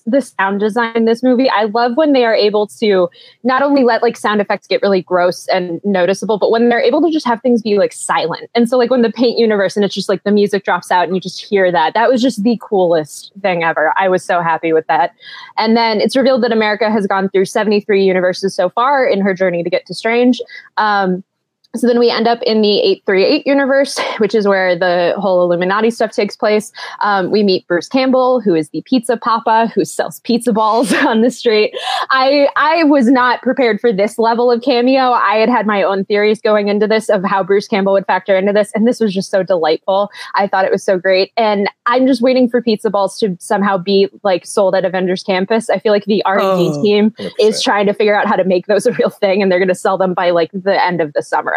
[0.06, 1.48] the sound design in this movie.
[1.50, 3.08] I love when they are able to
[3.42, 7.02] not only let like sound effects get really gross and noticeable, but when they're able
[7.02, 8.50] to just have things be like silent.
[8.54, 11.04] And so like when the paint universe and it's just like the music drops out
[11.04, 13.92] and you just hear that, that was just the coolest thing ever.
[13.96, 15.12] I was so happy with that.
[15.58, 19.34] And then it's revealed that America has gone through 73 universes so far in her
[19.34, 20.40] journey to get to Strange.
[20.76, 21.24] Um,
[21.74, 25.90] so then we end up in the 838 universe, which is where the whole Illuminati
[25.90, 26.70] stuff takes place.
[27.00, 31.22] Um, we meet Bruce Campbell, who is the pizza papa who sells pizza balls on
[31.22, 31.74] the street.
[32.10, 35.12] I I was not prepared for this level of cameo.
[35.12, 38.36] I had had my own theories going into this of how Bruce Campbell would factor
[38.36, 40.10] into this, and this was just so delightful.
[40.34, 43.78] I thought it was so great, and I'm just waiting for pizza balls to somehow
[43.78, 45.70] be like sold at Avengers Campus.
[45.70, 46.82] I feel like the R and D Oh.
[46.82, 47.30] team 100%.
[47.40, 49.68] is trying to figure out how to make those a real thing, and they're going
[49.68, 51.56] to sell them by like the end of the summer.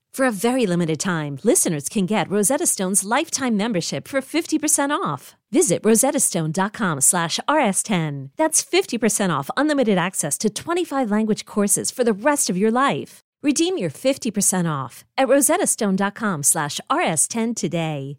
[0.11, 5.35] For a very limited time, listeners can get Rosetta Stone's lifetime membership for 50% off.
[5.51, 8.31] Visit rosettastone.com slash rs10.
[8.35, 13.21] That's 50% off unlimited access to 25 language courses for the rest of your life.
[13.41, 18.17] Redeem your 50% off at rosettastone.com slash rs10 today.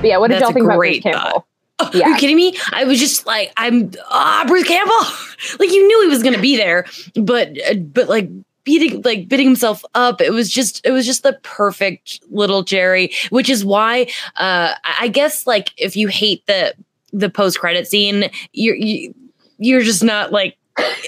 [0.00, 1.46] But yeah, what did That's y'all think about Bruce great Campbell?
[1.80, 2.08] Are Yeah.
[2.08, 2.56] you kidding me?
[2.72, 4.94] I was just like, I'm ah Bruce Campbell.
[5.58, 8.28] like you knew he was gonna be there, but uh, but like
[8.64, 13.10] beating like beating himself up it was just it was just the perfect little jerry
[13.30, 16.74] which is why uh i guess like if you hate the
[17.14, 19.14] the post credit scene you're you,
[19.56, 20.58] you're just not like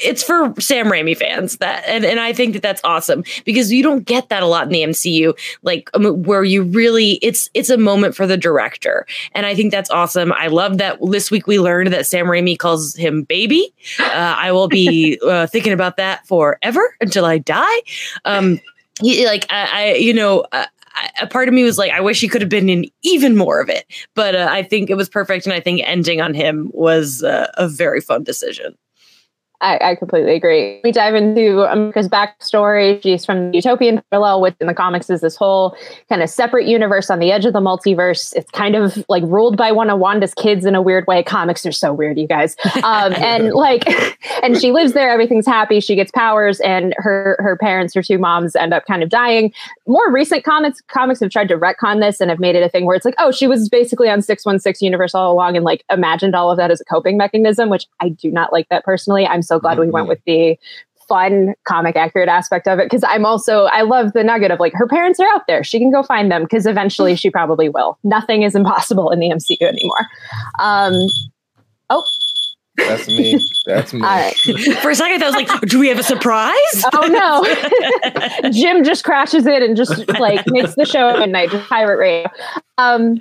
[0.04, 3.82] it's for Sam Raimi fans that and, and I think that that's awesome because you
[3.82, 7.70] don't get that a lot in the MCU like um, where you really it's it's
[7.70, 9.06] a moment for the director.
[9.32, 10.32] And I think that's awesome.
[10.32, 13.72] I love that this week we learned that Sam Raimi calls him baby.
[13.98, 17.82] Uh, I will be uh, thinking about that forever until I die.
[18.24, 18.60] Um
[19.00, 20.66] he, like I, I you know uh,
[21.20, 23.60] a part of me was like, I wish he could have been in even more
[23.60, 26.70] of it, but uh, I think it was perfect, and I think ending on him
[26.72, 28.76] was uh, a very fun decision.
[29.62, 30.80] I, I, completely agree.
[30.82, 33.00] We dive into America's backstory.
[33.00, 35.76] She's from the Utopian parallel, which in the comics is this whole
[36.08, 38.34] kind of separate universe on the edge of the multiverse.
[38.34, 41.22] It's kind of like ruled by one of Wanda's kids in a weird way.
[41.22, 42.56] Comics are so weird, you guys.
[42.82, 43.84] Um, and like,
[44.42, 45.10] and she lives there.
[45.10, 45.78] Everything's happy.
[45.78, 49.52] She gets powers, and her her parents, her two moms, end up kind of dying.
[49.86, 52.84] More recent comics comics have tried to retcon this and have made it a thing
[52.84, 55.64] where it's like, oh, she was basically on six one six universe all along, and
[55.64, 58.84] like imagined all of that as a coping mechanism, which I do not like that
[58.84, 59.24] personally.
[59.24, 60.58] I'm so glad we went with the
[61.08, 64.72] fun comic accurate aspect of it because I'm also I love the nugget of like
[64.74, 65.62] her parents are out there.
[65.64, 67.98] She can go find them because eventually she probably will.
[68.04, 70.08] Nothing is impossible in the MCU anymore.
[70.58, 71.08] Um
[71.90, 72.04] oh
[72.76, 73.46] that's me.
[73.66, 74.00] That's me.
[74.00, 74.34] All right.
[74.80, 76.56] For a second, I was like, "Do we have a surprise?"
[76.94, 78.50] Oh no!
[78.50, 82.30] Jim just crashes in and just like makes the show at midnight, just pirate radio.
[82.78, 83.18] Um,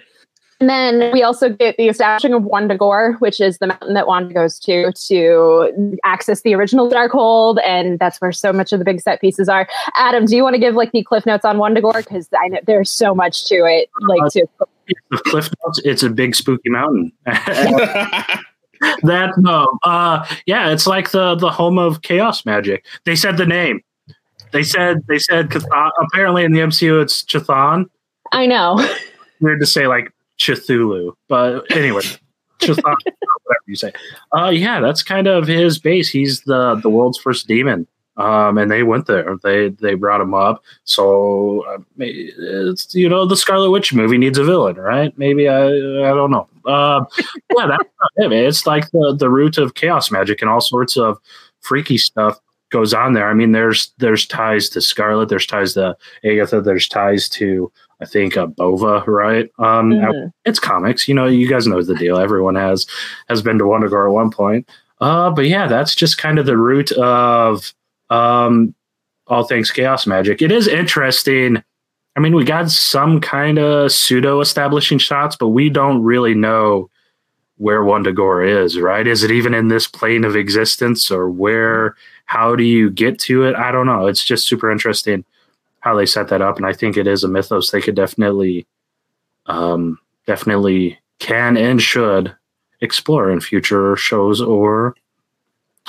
[0.61, 4.31] and then we also get the establishing of Wundagore, which is the mountain that Wanda
[4.31, 9.01] goes to to access the original Darkhold, and that's where so much of the big
[9.01, 9.67] set pieces are.
[9.95, 11.97] Adam, do you want to give like the cliff notes on Wundagore?
[11.97, 13.89] Because I know there's so much to it.
[14.01, 14.47] Like uh, to
[15.09, 17.11] the cliff notes, it's a big spooky mountain.
[17.25, 18.39] that
[19.37, 22.85] no, uh, yeah, it's like the the home of chaos magic.
[23.05, 23.81] They said the name.
[24.51, 25.89] They said they said Chthon.
[25.99, 27.85] Apparently in the MCU, it's Chthon.
[28.31, 28.87] I know.
[29.39, 31.13] Weird to say like Cthulhu.
[31.27, 32.03] But anyway,
[32.67, 32.97] whatever
[33.67, 33.93] you say.
[34.35, 36.09] Uh, yeah, that's kind of his base.
[36.09, 37.87] He's the the world's first demon.
[38.17, 39.37] Um, and they went there.
[39.41, 40.63] They they brought him up.
[40.83, 45.17] So uh, it's you know the Scarlet Witch movie needs a villain, right?
[45.17, 46.47] Maybe I I don't know.
[46.65, 47.05] Uh,
[47.57, 47.83] yeah, that's
[48.17, 48.31] it.
[48.33, 51.19] It's like the the root of chaos magic and all sorts of
[51.61, 52.39] freaky stuff
[52.71, 53.29] goes on there.
[53.29, 58.05] I mean, there's there's ties to Scarlet, there's ties to Agatha, there's ties to I
[58.05, 59.49] think uh, Bova, right?
[59.59, 60.27] Um, mm-hmm.
[60.43, 61.27] It's comics, you know.
[61.27, 62.17] You guys know the deal.
[62.17, 62.87] Everyone has
[63.29, 64.67] has been to Wundagore at one point.
[64.99, 67.73] Uh, but yeah, that's just kind of the root of
[68.09, 68.73] um,
[69.27, 70.41] all things chaos magic.
[70.41, 71.63] It is interesting.
[72.15, 76.89] I mean, we got some kind of pseudo establishing shots, but we don't really know
[77.57, 79.05] where Wundagore is, right?
[79.05, 81.95] Is it even in this plane of existence or where,
[82.31, 83.57] how do you get to it?
[83.57, 84.07] I don't know.
[84.07, 85.25] It's just super interesting
[85.81, 86.55] how they set that up.
[86.55, 88.65] And I think it is a mythos they could definitely,
[89.47, 92.33] um, definitely can and should
[92.79, 94.95] explore in future shows or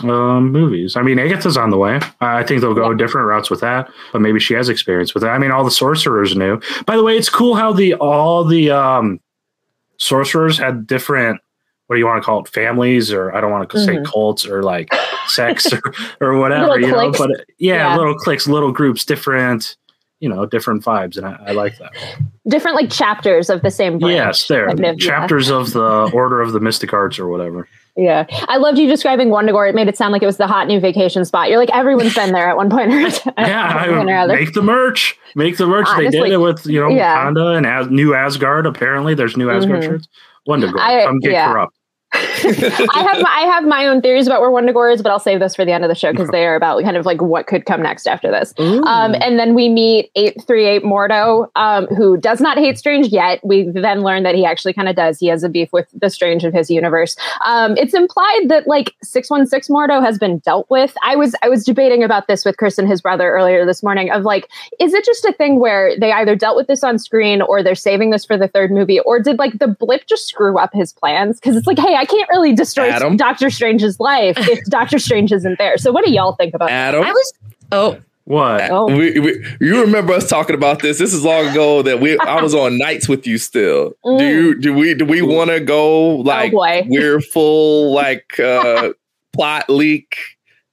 [0.02, 0.96] um, movies.
[0.96, 2.00] I mean, Agatha's on the way.
[2.20, 5.28] I think they'll go different routes with that, but maybe she has experience with it.
[5.28, 6.60] I mean, all the sorcerers knew.
[6.86, 9.20] By the way, it's cool how the all the um,
[9.96, 11.40] sorcerers had different
[11.86, 14.04] what do you want to call it families or i don't want to mm-hmm.
[14.04, 14.88] say cults or like
[15.34, 15.80] sex or,
[16.20, 19.76] or whatever you know but yeah, yeah, little cliques little groups different
[20.22, 21.92] you know different vibes and i, I like that.
[22.46, 24.68] Different like chapters of the same branch, yes there.
[24.68, 25.56] kind of, chapters yeah.
[25.56, 27.68] of the order of the mystic arts or whatever.
[27.96, 28.26] Yeah.
[28.48, 30.80] I loved you describing Wundagore it made it sound like it was the hot new
[30.80, 31.50] vacation spot.
[31.50, 33.00] You're like everyone's been there at one point or
[33.38, 35.86] yeah I, make the merch make the merch.
[35.88, 37.26] Honestly, they did it with you know yeah.
[37.26, 39.14] Wakanda and As- new asgard apparently.
[39.14, 39.90] There's new asgard mm-hmm.
[39.90, 40.08] shirts.
[40.48, 40.80] Wundagore.
[40.80, 41.52] I, am get yeah.
[41.52, 41.76] corrupt.
[42.14, 45.40] I have my, I have my own theories about where Wundagore is, but I'll save
[45.40, 47.46] those for the end of the show because they are about kind of like what
[47.46, 48.52] could come next after this.
[48.58, 53.08] Um, and then we meet eight three eight Mordo, um, who does not hate Strange
[53.08, 53.40] yet.
[53.42, 55.18] We then learn that he actually kind of does.
[55.18, 57.16] He has a beef with the Strange of his universe.
[57.46, 60.94] Um, it's implied that like six one six Mordo has been dealt with.
[61.02, 64.10] I was I was debating about this with Chris and his brother earlier this morning.
[64.10, 64.48] Of like,
[64.78, 67.74] is it just a thing where they either dealt with this on screen or they're
[67.74, 70.92] saving this for the third movie, or did like the blip just screw up his
[70.92, 71.40] plans?
[71.40, 73.16] Because it's like, hey, I can't really destroy Adam?
[73.16, 75.78] Doctor Strange's life if Doctor Strange isn't there.
[75.78, 77.02] So what do y'all think about Adam?
[77.02, 77.08] That?
[77.08, 77.32] I was
[77.72, 78.70] oh what?
[78.70, 78.86] Oh.
[78.86, 80.98] We, we, you remember us talking about this?
[80.98, 83.94] This is long ago that we I was on nights with you still.
[84.04, 84.18] Mm.
[84.18, 88.38] Do you do we do we want to go oh, like oh we're full like
[88.38, 88.92] uh
[89.32, 90.16] plot leak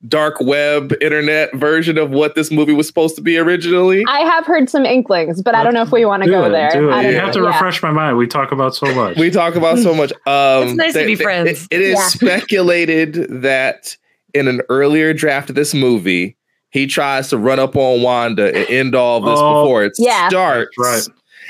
[0.07, 4.03] dark web internet version of what this movie was supposed to be originally?
[4.07, 6.49] I have heard some inklings, but I don't know if we want to go it,
[6.51, 6.75] there.
[6.75, 7.19] You know.
[7.19, 7.47] have to yeah.
[7.47, 8.17] refresh my mind.
[8.17, 9.17] We talk about so much.
[9.17, 10.13] we talk about so much.
[10.29, 11.67] Um, it's nice they, to be friends.
[11.71, 12.07] It, it is yeah.
[12.07, 13.97] speculated that
[14.33, 16.37] in an earlier draft of this movie,
[16.69, 20.29] he tries to run up on Wanda and end all this Oh, before it yeah.
[20.29, 20.77] starts.
[20.77, 21.07] Right.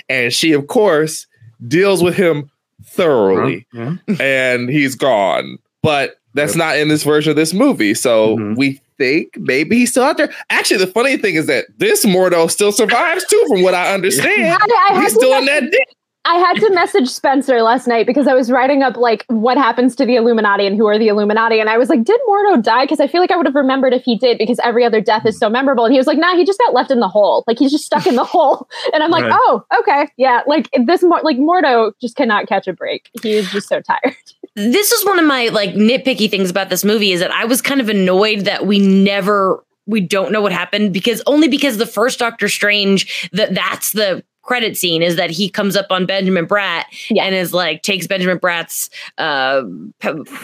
[0.07, 1.27] And she, of course,
[1.67, 2.49] deals with him
[2.85, 3.95] thoroughly Yeah.
[4.19, 5.57] and he's gone.
[5.81, 6.57] But that's Yep.
[6.57, 7.93] not in this version of this movie.
[7.93, 8.55] So Mhm.
[8.57, 10.29] we think maybe he's still out there.
[10.49, 14.57] Actually, the funny thing is that this Mordo still survives too, from what I understand.
[14.61, 15.87] I, I had He's to still in message- that dick.
[16.25, 19.95] I had to message Spencer last night because I was writing up like what happens
[19.95, 21.61] to the Illuminati and who are the Illuminati.
[21.61, 22.83] And I was like, did Mordo die?
[22.83, 25.25] Because I feel like I would have remembered if he did because every other death
[25.25, 25.85] is so memorable.
[25.85, 27.45] And he was like, nah, he just got left in the hole.
[27.47, 28.67] Like he's just stuck in the hole.
[28.93, 29.31] And I'm like, Right.
[29.33, 30.09] oh, okay.
[30.17, 30.41] Yeah.
[30.45, 33.09] Like this, Mor- like Mordo just cannot catch a break.
[33.23, 34.13] He is just so tired.
[34.55, 37.61] This is one of my like nitpicky things about this movie is that I was
[37.61, 41.85] kind of annoyed that we never we don't know what happened because only because the
[41.85, 46.47] first Doctor Strange that that's the credit scene is that he comes up on Benjamin
[46.47, 47.23] Bratt Yeah.
[47.25, 49.61] and is like takes Benjamin Bratt's uh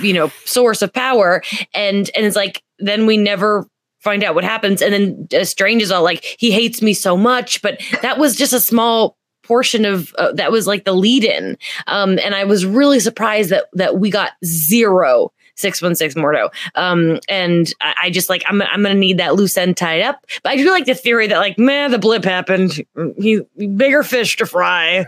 [0.01, 1.41] you know source of power
[1.73, 3.67] and and it's like then we never
[4.01, 7.17] find out what happens and then uh, Strange is all like he hates me so
[7.17, 11.23] much but that was just a small portion of uh, that was like the lead
[11.23, 16.53] in um, and I was really surprised that that we got zero 616 Mordo.
[16.75, 20.25] Um, and I, I just like I'm I'm gonna need that loose end tied up.
[20.43, 22.83] But I do like the theory that like, man, the blip happened.
[23.17, 25.05] He bigger fish to fry.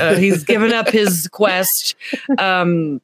[0.00, 1.94] Uh, he's given up his quest.
[2.38, 3.00] Um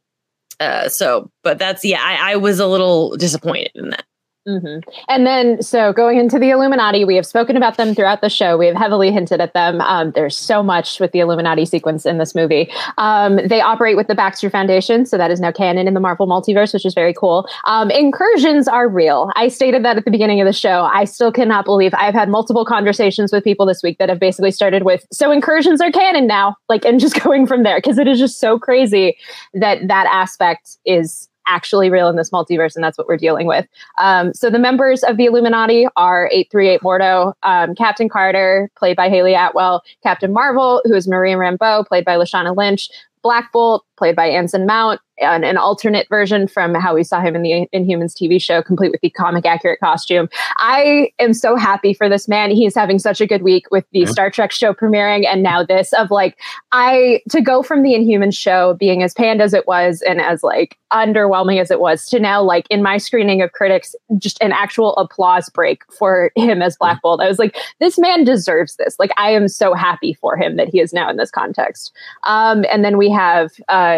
[0.58, 4.04] uh so but that's yeah, I, I was a little disappointed in that.
[4.46, 4.78] Hmm
[5.08, 8.56] And then, so going into the Illuminati, we have spoken about them throughout the show.
[8.56, 9.82] We have heavily hinted at them.
[9.82, 12.70] Um, there's so much with the Illuminati sequence in this movie.
[12.96, 16.26] Um, they operate with the Baxter Foundation, so that is now canon in the Marvel
[16.26, 17.46] multiverse, which is very cool.
[17.66, 19.30] Um, incursions are real.
[19.36, 20.88] I stated that at the beginning of the show.
[20.90, 24.52] I still cannot believe I've had multiple conversations with people this week that have basically
[24.52, 28.08] started with, so incursions are canon now, like, and just going from there because it
[28.08, 29.18] is just so crazy
[29.54, 33.66] that that aspect is actually real in this multiverse, and that's what we're dealing with.
[33.98, 39.08] Um, so the members of the Illuminati are 838 Mordo, um, Captain Carter, played by
[39.08, 42.88] Hayley Atwell, Captain Marvel, who is Maria Rambeau, played by Lashana Lynch,
[43.22, 47.36] Black Bolt, played by Anson Mount, and an alternate version from how we saw him
[47.36, 50.28] in the Inhumans TV show, complete with the comic accurate costume.
[50.56, 52.50] I am so happy for this man.
[52.50, 54.06] He's having such a good week with the.
[54.10, 56.38] Star Trek show premiering, and now this of like
[56.72, 60.42] I to go from the Inhumans show being as panned as it was and as
[60.42, 64.52] like underwhelming as it was to now like in my screening of critics, just an
[64.52, 67.20] actual applause break for him as Black Bolt.
[67.20, 68.96] I was like, this man deserves this.
[68.98, 71.92] Like I am so happy for him that he is now in this context.
[72.24, 73.89] Um, and then we have uh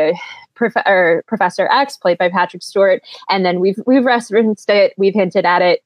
[0.55, 5.15] Prof- or Professor X, played by Patrick Stewart, and then we've we've referenced it, we've
[5.15, 5.83] hinted at it.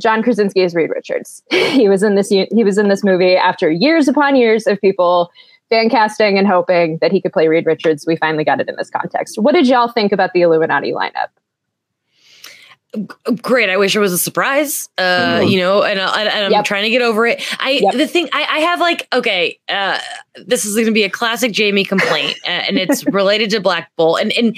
[0.00, 1.42] John Krasinski is Reed Richards.
[1.50, 5.30] he was in this he was in this movie after years upon years of people
[5.70, 8.04] fan casting and hoping that he could play Reed Richards.
[8.06, 9.38] We finally got it in this context.
[9.38, 11.28] What did y'all think about the Illuminati lineup?
[13.42, 13.70] Great.
[13.70, 14.88] I wish it was a surprise.
[14.98, 15.50] Uh, Mhm.
[15.50, 16.64] you know, and, I, and I'm Yep.
[16.64, 17.42] trying to get over it.
[17.58, 17.94] I Yep.
[17.94, 19.98] the thing I, I have like okay, uh,
[20.46, 23.90] this is going to be a classic Jamie complaint, uh, and it's related to Black
[23.96, 24.20] Bolt.
[24.20, 24.56] And and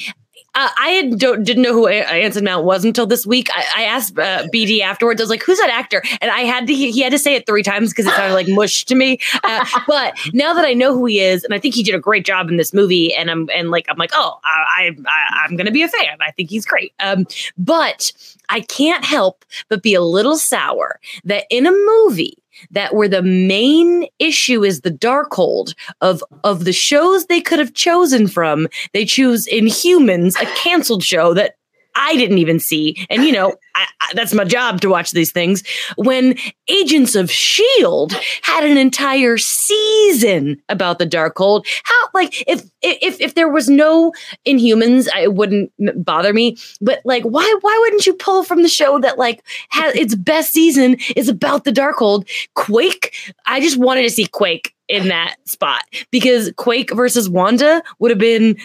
[0.56, 3.48] uh, I don't, didn't know who Anson Mount was until this week.
[3.54, 5.20] I, I asked uh, BD afterwards.
[5.20, 7.34] I was like, "Who's that actor?" And I had to he, he had to say
[7.34, 9.18] it three times because it sounded like mush to me.
[9.44, 12.00] Uh, but now that I know who he is, and I think he did a
[12.00, 15.56] great job in this movie, and I'm and like I'm like, oh, I, I I'm
[15.56, 16.16] gonna be a fan.
[16.20, 16.94] I think he's great.
[17.00, 17.26] Um,
[17.58, 18.10] but
[18.48, 22.38] I can't help but be a little sour that in a movie
[22.70, 27.74] that where the main issue is the Darkhold of of the shows they could have
[27.74, 31.56] chosen from, they choose Inhumans, a canceled show that
[31.96, 35.32] I didn't even see, and you know I, I, that's my job to watch these
[35.32, 35.62] things.
[35.96, 36.36] When
[36.68, 43.34] Agents of Shield had an entire season about the Darkhold, how like if if if
[43.34, 44.12] there was no
[44.46, 45.72] Inhumans, it wouldn't
[46.04, 46.56] bother me.
[46.80, 50.52] But like, why why wouldn't you pull from the show that like has its best
[50.52, 52.28] season is about the Darkhold?
[52.54, 53.14] Quake.
[53.46, 58.18] I just wanted to see Quake in that spot because Quake versus Wanda would have
[58.18, 58.56] been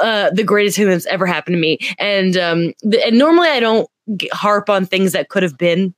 [0.00, 1.78] uh, the greatest thing that's ever happened to me.
[1.98, 3.88] And um, and normally I don't
[4.32, 5.94] harp on things that could have been.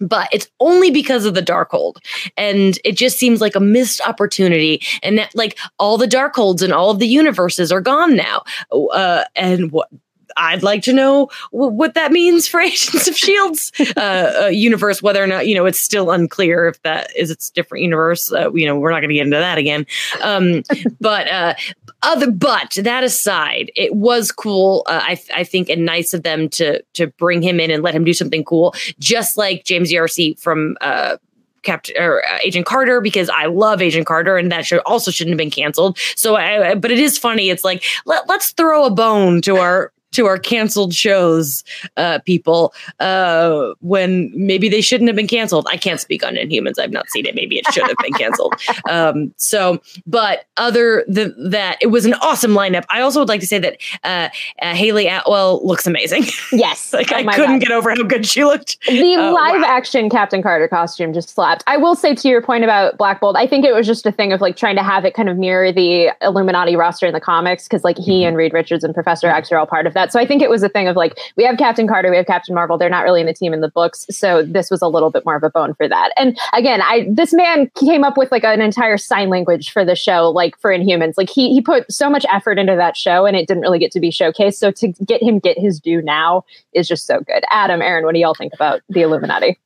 [0.00, 1.98] But it's only because of the Darkhold,
[2.36, 4.82] and it just seems like a missed opportunity.
[5.02, 8.42] And that, like all the Darkholds and all of the universes are gone now.
[8.72, 9.88] Uh, and what
[10.36, 15.02] I'd like to know what that means for Agents of Shield's uh, uh, universe.
[15.02, 18.32] Whether or not you know, it's still unclear if that is its different universe.
[18.32, 19.86] Uh, you know, we're not going to get into that again.
[20.22, 20.62] Um,
[21.00, 21.54] but uh,
[22.02, 24.84] other, but that aside, it was cool.
[24.86, 27.94] Uh, I I think and nice of them to to bring him in and let
[27.94, 30.76] him do something cool, just like James D'Arcy from.
[30.80, 31.16] Uh,
[31.62, 35.38] Captain or Agent Carter because I love Agent Carter and that show also shouldn't have
[35.38, 35.96] been canceled.
[36.16, 37.50] So, I, I- but it is funny.
[37.50, 41.64] It's like let, let's throw a bone to our to our canceled shows,
[41.96, 45.66] uh, people, uh, when maybe they shouldn't have been canceled.
[45.70, 46.78] I can't speak on Inhumans.
[46.78, 47.34] I've not seen it.
[47.34, 48.54] Maybe it should have been canceled.
[48.90, 52.84] Um, so, but other than that, it was an awesome lineup.
[52.90, 54.28] I also would like to say that uh,
[54.60, 56.24] uh, Hayley Atwell looks amazing.
[56.52, 56.92] Yes.
[56.92, 57.60] like Oh I couldn't God.
[57.60, 58.78] get over how good she looked.
[58.86, 59.66] The Uh, live wow.
[59.66, 61.62] action Captain Carter costume just slapped.
[61.66, 64.12] I will say to your point about Black Bolt, I think it was just a
[64.12, 67.20] thing of like trying to have it kind of mirror the Illuminati roster in the
[67.20, 70.01] comics because like he and Reed Richards and Professor X are all part of that.
[70.10, 72.26] So I think it was a thing of like we have Captain Carter, we have
[72.26, 72.78] Captain Marvel.
[72.78, 75.24] They're not really in the team in the books, so this was a little bit
[75.24, 76.12] more of a bone for that.
[76.16, 79.94] And again, I this man came up with like an entire sign language for the
[79.94, 81.14] show, like for Inhumans.
[81.16, 83.92] Like he he put so much effort into that show, and it didn't really get
[83.92, 84.54] to be showcased.
[84.54, 87.44] So to get him get his due now is just so good.
[87.50, 89.58] Adam, Aaron, what do y'all think about the Illuminati?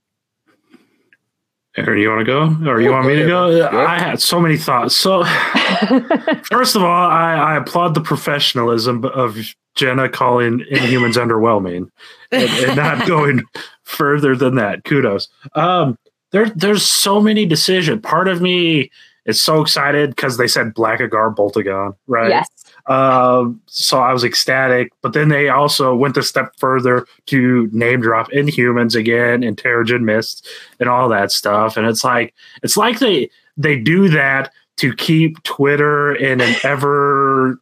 [1.76, 3.50] Aaron, you want to go, or you want me to go?
[3.50, 3.68] Yeah.
[3.68, 4.96] I had so many thoughts.
[4.96, 5.24] So,
[6.44, 9.36] first of all, I, I applaud the professionalism of
[9.74, 11.90] Jenna calling Inhumans underwhelming
[12.32, 13.42] and, and not going
[13.84, 14.84] further than that.
[14.84, 15.28] Kudos.
[15.54, 15.98] Um,
[16.32, 18.00] there, there's so many decisions.
[18.00, 18.90] Part of me
[19.26, 22.30] is so excited because they said Black Blackagar Boltagon, right?
[22.30, 22.48] Yes.
[22.86, 28.00] Um, so I was ecstatic, but then they also went a step further to name
[28.00, 30.46] drop Inhumans again and Terrigen Mist
[30.78, 31.76] and all that stuff.
[31.76, 32.32] And it's like
[32.62, 37.60] it's like they they do that to keep Twitter in an ever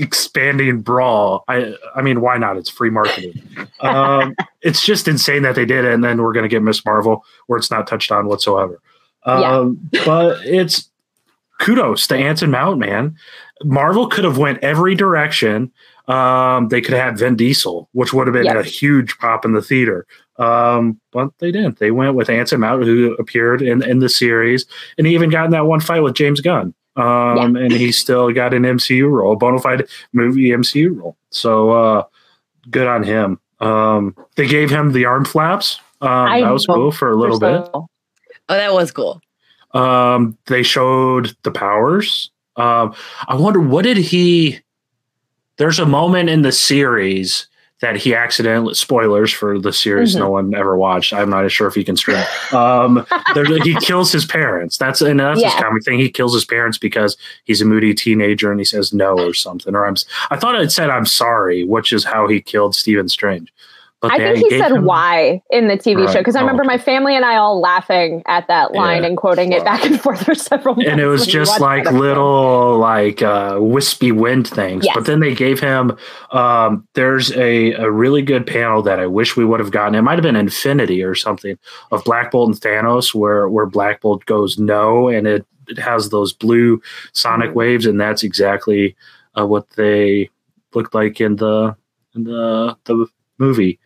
[0.00, 1.44] expanding brawl.
[1.46, 2.56] I I mean, why not?
[2.56, 3.42] It's free marketing.
[3.80, 7.24] Um, it's just insane that they did it, and then we're gonna get Miss Marvel
[7.48, 8.80] where it's not touched on whatsoever.
[9.26, 9.56] Yeah.
[9.56, 10.88] Um, but it's
[11.58, 13.16] kudos to Anson Mount, man.
[13.64, 15.70] Marvel could have went every direction.
[16.08, 18.58] Um, they could have had Vin Diesel, which would have been Yeah.
[18.58, 20.06] a huge pop in the theater.
[20.38, 21.78] Um, but they didn't.
[21.78, 24.66] They went with Anson Mount, who appeared in, in the series,
[24.98, 26.74] and he even got in that one fight with James Gunn.
[26.96, 31.16] Um, and he still got an MCU role, a bona fide movie MCU role.
[31.30, 32.04] So uh,
[32.70, 33.38] good on him.
[33.60, 35.78] Um, they gave him the arm flaps.
[36.00, 37.68] Um, I that was cool for a little bit.
[37.72, 37.86] Oh,
[38.48, 39.20] that was cool.
[39.72, 42.31] Um, they showed the powers.
[42.56, 42.94] Um,
[43.28, 44.60] I wonder what did he?
[45.56, 47.46] There's a moment in the series
[47.80, 50.20] that he accidentally spoilers for the series Mhm.
[50.20, 51.12] no one ever watched.
[51.12, 52.22] I'm not sure if he can stream.
[52.52, 53.04] Um,
[53.64, 54.78] he kills his parents.
[54.78, 55.60] That's and that's his Yeah.
[55.60, 55.98] comic thing.
[55.98, 59.74] He kills his parents because he's a moody teenager and he says no or something.
[59.74, 59.96] Or I'm
[60.30, 63.52] I thought it said I'm sorry, which is how he killed Stephen Strange.
[64.02, 66.62] But I think he said him- why in the TV show because I Oh, remember
[66.64, 66.72] okay.
[66.74, 69.08] my family and I all laughing at that line Yeah.
[69.10, 70.90] and quoting it back and forth for several months.
[70.90, 74.94] and it was just like little like uh wispy wind things Yes.
[74.96, 75.96] but then they gave him
[76.32, 80.02] um there's a, a really good panel that i wish we would have gotten it
[80.02, 81.56] might have been infinity or something
[81.92, 86.10] of black bolt and thanos where where black bolt goes no and it, it has
[86.10, 86.80] those blue
[87.12, 87.54] sonic Mhm.
[87.54, 88.96] waves and that's exactly
[89.38, 90.28] uh, what they
[90.74, 91.76] looked like in the
[92.16, 93.06] in the the
[93.38, 93.78] movie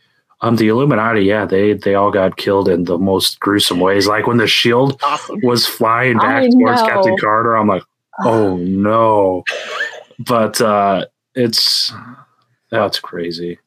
[0.43, 4.27] um the illuminati yeah they they all got killed in the most gruesome ways like
[4.27, 5.41] when the shield Awesome.
[5.43, 6.89] was flying back I towards know.
[6.89, 7.57] Captain Carter.
[7.57, 7.83] I'm like,
[8.25, 9.45] oh no.
[10.19, 11.93] But uh it's
[12.71, 13.59] that's crazy.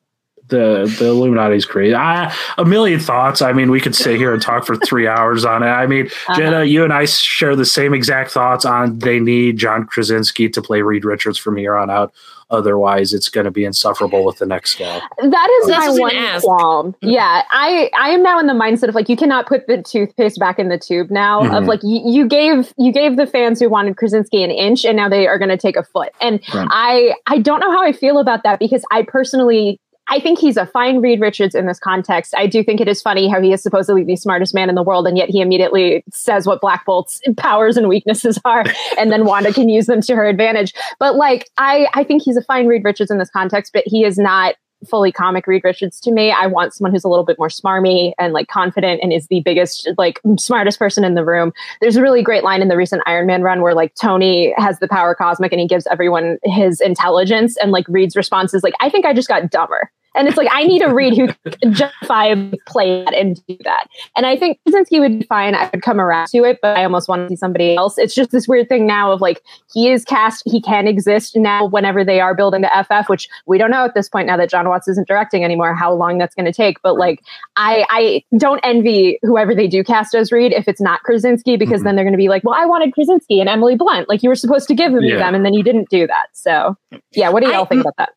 [0.47, 1.93] The the Illuminati's crazy.
[1.93, 3.39] I, a million thoughts.
[3.43, 5.67] I mean, we could sit here and talk for three hours on it.
[5.67, 6.35] I mean, Uh-huh.
[6.39, 10.61] Jenna, you and I share the same exact thoughts on they need John Krasinski to
[10.61, 12.11] play Reed Richards from here on out.
[12.51, 14.99] Otherwise, it's going to be insufferable with the next guy.
[15.21, 16.43] That is That's my what I was one gonna ask.
[16.43, 16.95] qualm.
[17.01, 20.39] Yeah, I I am now in the mindset of like you cannot put the toothpaste
[20.39, 21.41] back in the tube now.
[21.41, 21.67] Of Mhm.
[21.67, 25.07] like you, you gave you gave the fans who wanted Krasinski an inch, and now
[25.07, 26.09] they are going to take a foot.
[26.21, 26.67] And Right.
[26.71, 29.79] I I don't know how I feel about that because I personally.
[30.09, 32.33] I think he's a fine Reed Richards in this context.
[32.35, 34.83] I do think it is funny how he is supposedly the smartest man in the
[34.83, 38.65] world, and yet he immediately says what Black Bolt's powers and weaknesses are,
[38.97, 40.73] and then Wanda can use them to her advantage.
[40.99, 44.03] But like, I I think he's a fine Reed Richards in this context, but he
[44.03, 44.55] is not
[44.87, 46.31] fully comic Reed Richards to me.
[46.31, 49.41] I want someone who's a little bit more smarmy and like confident and is the
[49.41, 51.51] biggest, like smartest person in the room.
[51.81, 54.79] There's a really great line in the recent Iron Man run where like Tony has
[54.79, 58.73] the power cosmic and he gives everyone his intelligence and like Reed's response is like,
[58.79, 59.91] I think I just got dumber.
[60.15, 61.27] And it's like I need a Reed who
[61.61, 63.87] can justifiably play that and do that.
[64.15, 65.55] And I think Krasinski would be fine.
[65.55, 67.97] I would come around to it, but I almost want to see somebody else.
[67.97, 69.41] It's just this weird thing now of like
[69.73, 73.57] he is cast, he can exist now whenever they are building the FF, which we
[73.57, 76.35] don't know at this point now that John Watts isn't directing anymore how long that's
[76.35, 76.81] going to take.
[76.81, 77.21] But like
[77.55, 81.81] I I don't envy whoever they do cast as Reed if it's not Krasinski because
[81.81, 81.83] Mhm.
[81.85, 84.09] then they're going to be like, well, I wanted Krasinski and Emily Blunt.
[84.09, 85.17] Like you were supposed to give me Yeah.
[85.19, 86.27] them and then you didn't do that.
[86.33, 86.75] So
[87.11, 88.09] yeah, what do y'all I- think about that?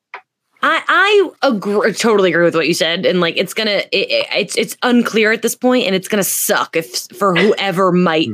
[0.63, 0.83] I
[1.43, 4.57] I agree, totally agree with what you said, and like it's gonna it, it- it's
[4.57, 8.29] it's unclear at this point, and it's gonna suck if for whoever might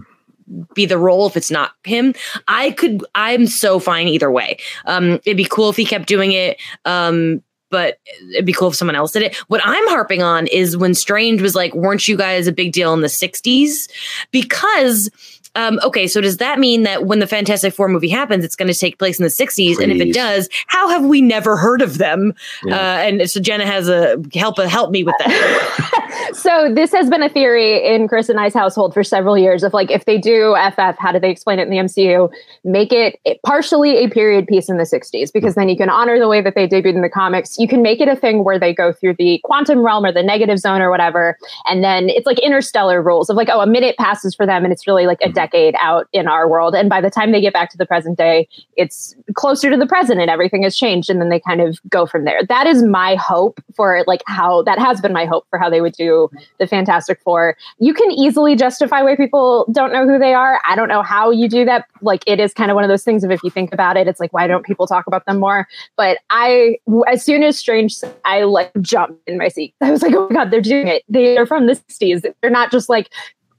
[0.75, 2.15] be the role if it's not him.
[2.47, 4.59] I could I'm so fine either way.
[4.87, 6.59] Um, it'd be cool if he kept doing it.
[6.85, 7.99] Um, but
[8.33, 9.37] it'd be cool if someone else did it.
[9.49, 12.95] What I'm harping on is when Strange was like, weren't you guys a big deal
[12.95, 13.91] in the 60s?
[14.31, 15.11] Because
[15.59, 18.73] um, okay, so does that mean that when the Fantastic Four movie happens, it's going
[18.73, 19.81] to take place in the 60s?
[19.83, 22.33] And if it does, how have we never heard of them?
[22.65, 22.77] Yeah.
[22.77, 26.31] Uh, and so Jenna has a help help me with that.
[26.33, 29.75] so this has been a theory in Chris and I's household for several years of
[29.75, 32.31] like if they do FF, how do they explain it in the MCU?
[32.63, 36.29] Make it partially a period piece in the 60s because then you can honor the
[36.29, 37.59] way that they debuted in the comics.
[37.59, 40.23] You can make it a thing where they go through the quantum realm or the
[40.23, 41.37] negative zone or whatever,
[41.67, 44.73] and then it's like interstellar rules of like oh a minute passes for them and
[44.73, 46.75] it's really like a decade decade out in our world.
[46.75, 49.87] And by the time they get back to the present day, it's closer to the
[49.87, 51.11] present and everything has changed.
[51.11, 52.41] And then they kind of go from there.
[52.49, 55.81] That is my hope for like how that has been my hope for how they
[55.81, 57.57] would do the Fantastic Four.
[57.79, 60.61] You can easily justify why people don't know who they are.
[60.65, 61.87] I don't know how you do that.
[62.03, 64.09] Like it is kind of one of those things of if you think about it,
[64.09, 65.67] it's like, why don't people talk about them more?
[65.97, 69.75] But I, as soon as Strange, I like jumped in my seat.
[69.81, 71.03] I was like, oh my God, they're doing it.
[71.09, 72.25] They are from the 60s.
[72.41, 73.11] They're not just like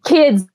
[0.03, 0.45] kids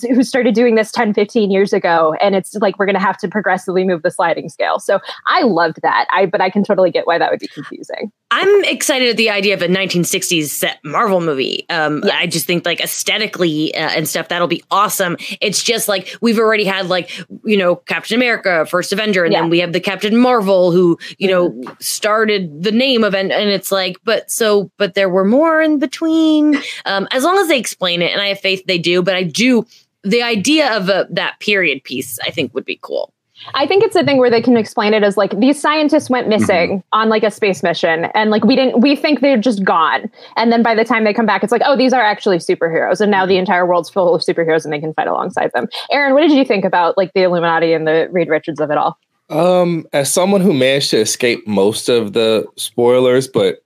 [0.08, 3.16] who started doing this 10 15 years ago and it's like we're going to have
[3.18, 4.78] to progressively move the sliding scale.
[4.78, 6.06] So i loved that.
[6.10, 8.12] I but i can totally get why that would be confusing.
[8.30, 11.66] I'm excited at the idea of a 1960s set marvel movie.
[11.70, 15.16] Um i just think like aesthetically uh, and stuff that'll be awesome.
[15.40, 17.10] It's just like we've already had like
[17.44, 19.40] you know captain america first avenger and yeah.
[19.40, 21.72] then we have the captain marvel who you know mm-hmm.
[21.80, 25.78] started the name of and, and it's like but so but there were more in
[25.78, 26.58] between.
[26.84, 29.22] Um as long as they explain it and i have faith they do but i
[29.22, 29.66] do
[30.04, 33.12] the idea of a, that period piece, I think, would be cool.
[33.54, 36.28] I think it's a thing where they can explain it as like these scientists went
[36.28, 36.88] missing mm-hmm.
[36.92, 40.10] on like a space mission and like we didn't we think they're just gone.
[40.36, 43.00] And then by the time they come back, it's like, oh, these are actually superheroes.
[43.00, 45.68] And now the entire world's full of superheroes and they can fight alongside them.
[45.90, 48.76] Aaron, what did you think about like the Illuminati and the Reed Richards of it
[48.76, 48.98] all?
[49.30, 53.62] Um, as someone who managed to escape most of the spoilers, but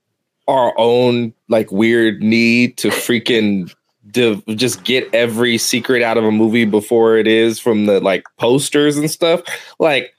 [0.48, 3.72] our own like weird need to freaking
[4.14, 8.24] to just get every secret out of a movie before it is from the like
[8.38, 9.42] posters and stuff.
[9.78, 10.14] Like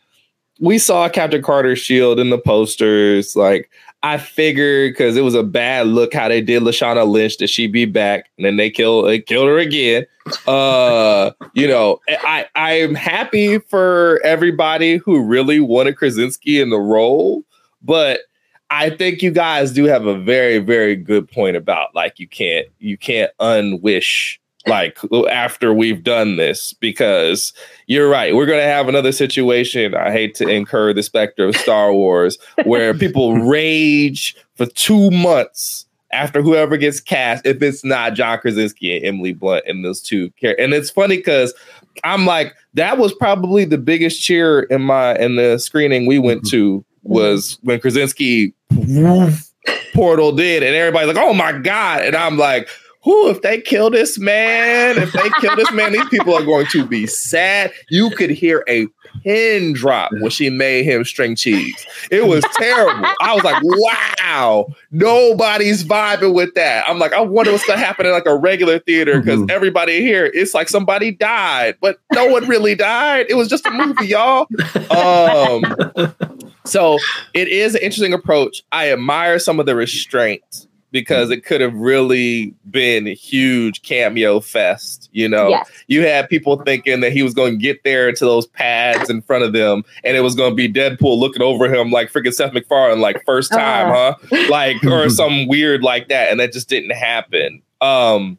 [0.60, 3.36] we saw Captain Carter's shield in the posters.
[3.36, 3.70] Like
[4.04, 7.72] I figured because it was a bad look how they did Lashana Lynch that she'd
[7.72, 10.06] be back, and then they kill they killed her again.
[10.46, 16.80] Uh, you know, I I am happy for everybody who really wanted Krasinski in the
[16.80, 17.44] role,
[17.82, 18.22] but
[18.74, 22.68] I think you guys do have a very, very good point about like you can't
[22.80, 24.98] you can't unwish like
[25.30, 27.54] after we've done this because
[27.86, 28.36] you're right.
[28.36, 29.94] We're gonna have another situation.
[29.94, 35.86] I hate to incur the specter of Star Wars where people rage for two months
[36.12, 40.32] after whoever gets cast if it's not John Krasinski and Emily Blunt in those two
[40.32, 40.64] characters.
[40.64, 41.54] And it's funny because
[42.04, 46.42] I'm like, that was probably the biggest cheer in my in the screening we went
[46.42, 46.58] mm-hmm.
[46.58, 48.54] to was when Krasinski
[49.94, 52.68] portal did, and everybody's like, "Oh my god!" And I'm like,
[53.04, 53.30] "Who?
[53.30, 56.86] If they kill this man, if they kill this man, these people are going to
[56.86, 58.88] be sad." You could hear a
[59.24, 61.86] pin drop when she made him string cheese.
[62.12, 63.08] It was terrible.
[63.22, 68.06] I was like, "Wow, nobody's vibing with that." I'm like, I wonder what's gonna happen
[68.06, 69.52] in like a regular theater because mm-hmm.
[69.52, 73.28] everybody here, it's like somebody died, but no one really died.
[73.30, 74.48] It was just a movie, y'all.
[74.90, 75.64] Um,
[76.66, 76.98] so
[77.34, 78.62] it is an interesting approach.
[78.72, 84.40] I admire some of the restraints because it could have really been a huge cameo
[84.40, 85.10] fest.
[85.12, 85.70] You know, yes.
[85.88, 89.24] you had people thinking that he was going to get there to those pads in
[89.24, 92.34] front of them, and it was going to be Deadpool looking over him like freaking
[92.34, 94.14] Seth MacFarlane, like first time, uh.
[94.30, 94.46] huh?
[94.50, 97.62] Like or some weird like that, and that just didn't happen.
[97.82, 98.38] Um,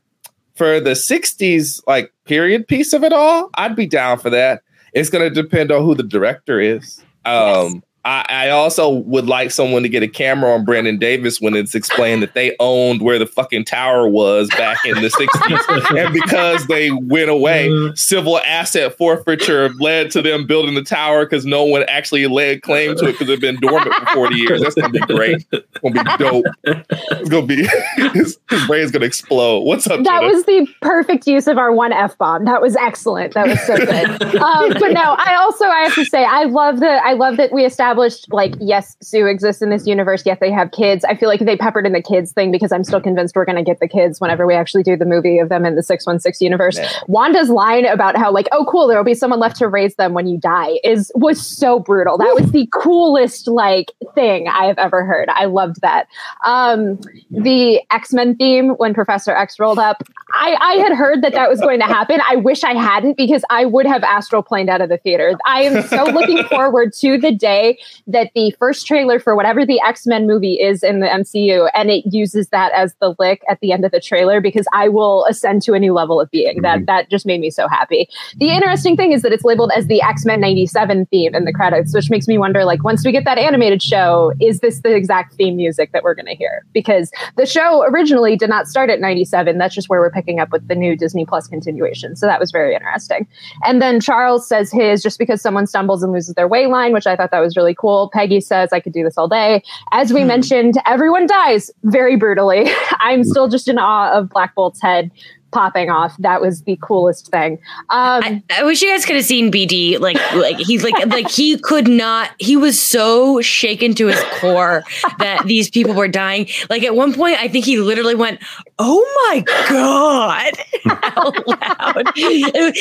[0.54, 4.62] for the '60s like period piece of it all, I'd be down for that.
[4.92, 7.02] It's going to depend on who the director is.
[7.24, 11.40] Um, yes I, I, also would like someone to get a camera on Brandon Davis
[11.40, 15.98] when it's explained that they owned where the fucking tower was back in the 60s.
[15.98, 21.46] and because they went away, civil asset forfeiture led to them building the tower because
[21.46, 24.60] no one actually laid claim to it because it had been dormant for 40 years.
[24.60, 25.46] That's going to be great.
[25.50, 26.44] It's going to be dope.
[26.64, 27.66] It's going to be,
[28.18, 29.60] his, his brain's going to explode.
[29.60, 30.04] What's up?
[30.04, 30.26] That Jenna?
[30.26, 32.44] was the perfect use of our one F bomb.
[32.44, 33.32] That was excellent.
[33.32, 34.36] That was so good.
[34.42, 37.50] um, but no, I also, I have to say, I love that, I love that
[37.50, 41.04] we established established like yes sue exists in this universe yes they have kids.
[41.04, 43.56] I feel like they peppered in the kids thing because i'm still convinced we're going
[43.56, 46.44] to get the kids whenever we actually do the movie of them in the 616
[46.44, 46.78] universe.
[46.78, 46.90] Yeah.
[47.06, 50.12] wanda's line about how like oh cool there will be someone left to raise them
[50.12, 52.18] when you die is was so brutal.
[52.18, 55.28] That was the coolest like thing i have ever heard.
[55.30, 56.08] I loved that.
[56.44, 56.98] Um
[57.30, 61.60] the x-men theme when professor x rolled up i i had heard that that was
[61.60, 62.20] going to happen.
[62.28, 65.38] I wish i hadn't because i would have astral planed out of the theater.
[65.46, 69.80] I am so looking forward to the day that the first trailer for whatever the
[69.80, 73.60] X Men movie is in the MCU, and it uses that as the lick at
[73.60, 76.62] the end of the trailer because I will ascend to a new level of being.
[76.62, 76.86] That Mhm.
[76.86, 78.08] that just made me so happy.
[78.36, 81.52] The interesting thing is that it's labeled as the X Men '97 theme in the
[81.52, 84.94] credits, which makes me wonder, like, once we get that animated show, is this the
[84.94, 86.64] exact theme music that we're going to hear?
[86.72, 89.58] Because the show originally did not start at '97.
[89.58, 92.16] That's just where we're picking up with the new Disney Plus continuation.
[92.16, 93.26] So that was very interesting.
[93.64, 97.06] And then Charles says his just because someone stumbles and loses their way line, which
[97.06, 98.10] I thought that was really cool.
[98.12, 99.62] Peggy says I could do this all day.
[99.92, 100.28] As we hmm.
[100.28, 102.70] mentioned, everyone dies very brutally.
[103.00, 103.30] I'm hmm.
[103.30, 105.10] still just in awe of Black Bolt's head
[105.54, 106.14] popping off.
[106.18, 107.54] That was the coolest thing.
[107.88, 109.98] Um, I, I wish you guys could have seen BD.
[109.98, 112.30] Like, like he's like, like he could not.
[112.38, 114.82] He was so shaken to his core
[115.18, 116.48] that these people were dying.
[116.68, 118.40] Like at one point, I think he literally went,
[118.78, 120.52] "Oh my god!"
[121.16, 122.06] out loud.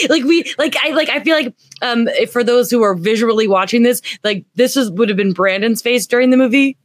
[0.09, 3.83] like we, like I, like I feel like, um, for those who are visually watching
[3.83, 6.77] this, like this is would have been Brandon's face during the movie,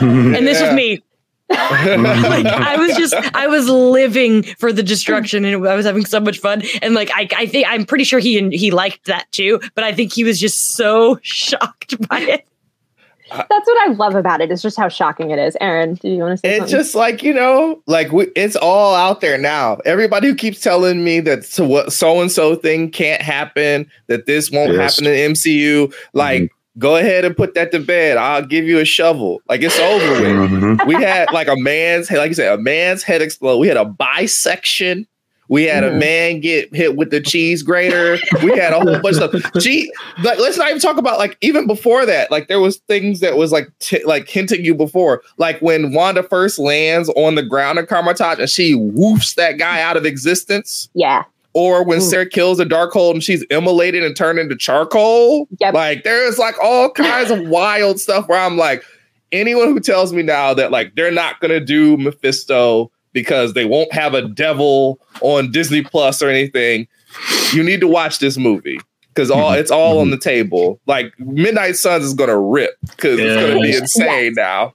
[0.00, 1.02] and this was me.
[1.50, 6.18] Like I was just I was living for the destruction and I was having so
[6.20, 9.60] much fun and like I I think I'm pretty sure he he liked that too
[9.74, 12.46] but I think he was just so shocked by it.
[13.30, 14.50] that's what I love about it.
[14.50, 14.54] it.
[14.54, 15.56] Is just how shocking it is.
[15.60, 16.76] Aaron, do you want to say It's something?
[16.76, 19.78] just like you know, like we, it's all out there now.
[19.84, 24.26] Everybody who keeps telling me that so what so and so thing can't happen, that
[24.26, 24.96] this won't Yes.
[24.98, 26.52] happen in MCU, like mm-hmm.
[26.78, 28.16] Go ahead and put that to bed.
[28.18, 29.40] I'll give you a shovel.
[29.48, 30.80] Like it's over with.
[30.86, 33.58] We had like a man's head, like you said, a man's head explode.
[33.58, 35.06] We had a bisection.
[35.48, 35.98] We had a Mhm.
[36.00, 38.18] man get hit with the cheese grater.
[38.42, 39.62] We had a whole bunch of stuff.
[39.62, 39.90] Gee,
[40.24, 42.32] like let's not even talk about like even before that.
[42.32, 46.24] Like there was things that was like t- like hinting you before, like when Wanda
[46.24, 50.88] first lands on the ground in Kamar-Taj and she woofs that guy out of existence,
[50.94, 51.22] yeah.
[51.56, 52.02] Or when Ooh.
[52.02, 55.48] Sarah kills a dark Darkhold and she's immolated and turned into charcoal.
[55.58, 55.72] Yep.
[55.72, 58.84] Like there's like all kinds of wild stuff where I'm like,
[59.32, 63.90] anyone who tells me now that like they're not gonna do Mephisto because they won't
[63.90, 66.86] have a devil on Disney Plus or anything,
[67.54, 68.78] you need to watch this movie.
[69.08, 69.60] Because all mm-hmm.
[69.60, 70.10] it's all on mm-hmm.
[70.10, 70.78] the table.
[70.84, 73.80] Like Midnight Suns is gonna rip because it's gonna be Yes.
[73.80, 74.74] insane now.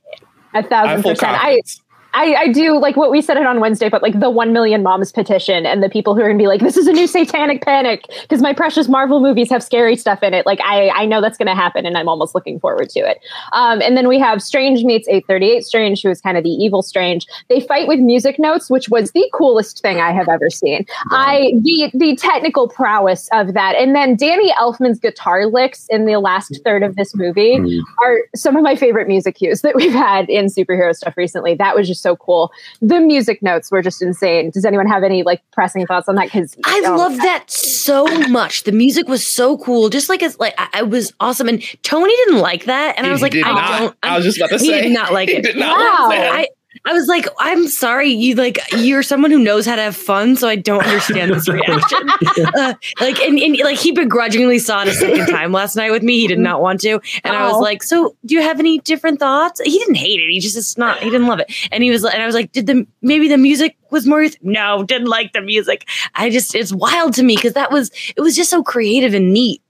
[0.56, 1.24] A thousand have percent.
[1.32, 1.82] I, confidence.
[2.14, 4.84] I, I do like what we said it on Wednesday, but like the one million
[4.84, 7.62] moms petition and the people who are gonna be like, this is a new satanic
[7.64, 10.46] panic because my precious Marvel movies have scary stuff in it.
[10.46, 13.20] Like I, I know that's gonna happen and I'm almost looking forward to it.
[13.54, 16.82] Um, and then we have Strange meets 838 Strange, who is kind of the evil
[16.82, 17.26] Strange.
[17.50, 20.86] They fight with music notes, which was the coolest thing I have ever seen.
[21.12, 23.76] I the the technical prowess of that.
[23.78, 27.80] And then Danny Elfman's guitar licks in the last third of this movie Mhm.
[28.04, 31.56] are some of my favorite music cues that we've had in superhero stuff recently.
[31.56, 32.52] That was just so cool.
[32.82, 34.50] The music notes were just insane.
[34.50, 36.26] Does anyone have any like pressing thoughts on that?
[36.26, 38.64] Because I love that so much.
[38.64, 39.90] The music was so cool.
[39.90, 43.12] Just like it's like I, I was awesome and Tony didn't like that and I
[43.12, 43.80] was like I not.
[43.80, 45.44] don't I was just about to he say did not like he it.
[45.44, 46.08] did not Wow.
[46.10, 46.32] like that.
[46.34, 46.48] I,
[46.86, 50.36] I was like, I'm sorry, you like you're someone who knows how to have fun,
[50.36, 52.10] so I don't understand this reaction.
[52.56, 56.02] uh, like, and, and like he begrudgingly saw it a second time last night with
[56.04, 56.20] me.
[56.20, 57.60] He did not want to, and I was Oh.
[57.60, 59.62] like, so do you have any different thoughts?
[59.64, 60.30] He didn't hate it.
[60.32, 61.00] He just it's not.
[61.00, 63.38] He didn't love it, and he was, and I was like, did the maybe the
[63.38, 64.26] music was more?
[64.42, 65.88] No, didn't like the music.
[66.16, 69.32] I just it's wild to me because that was it was just so creative and
[69.34, 69.62] neat.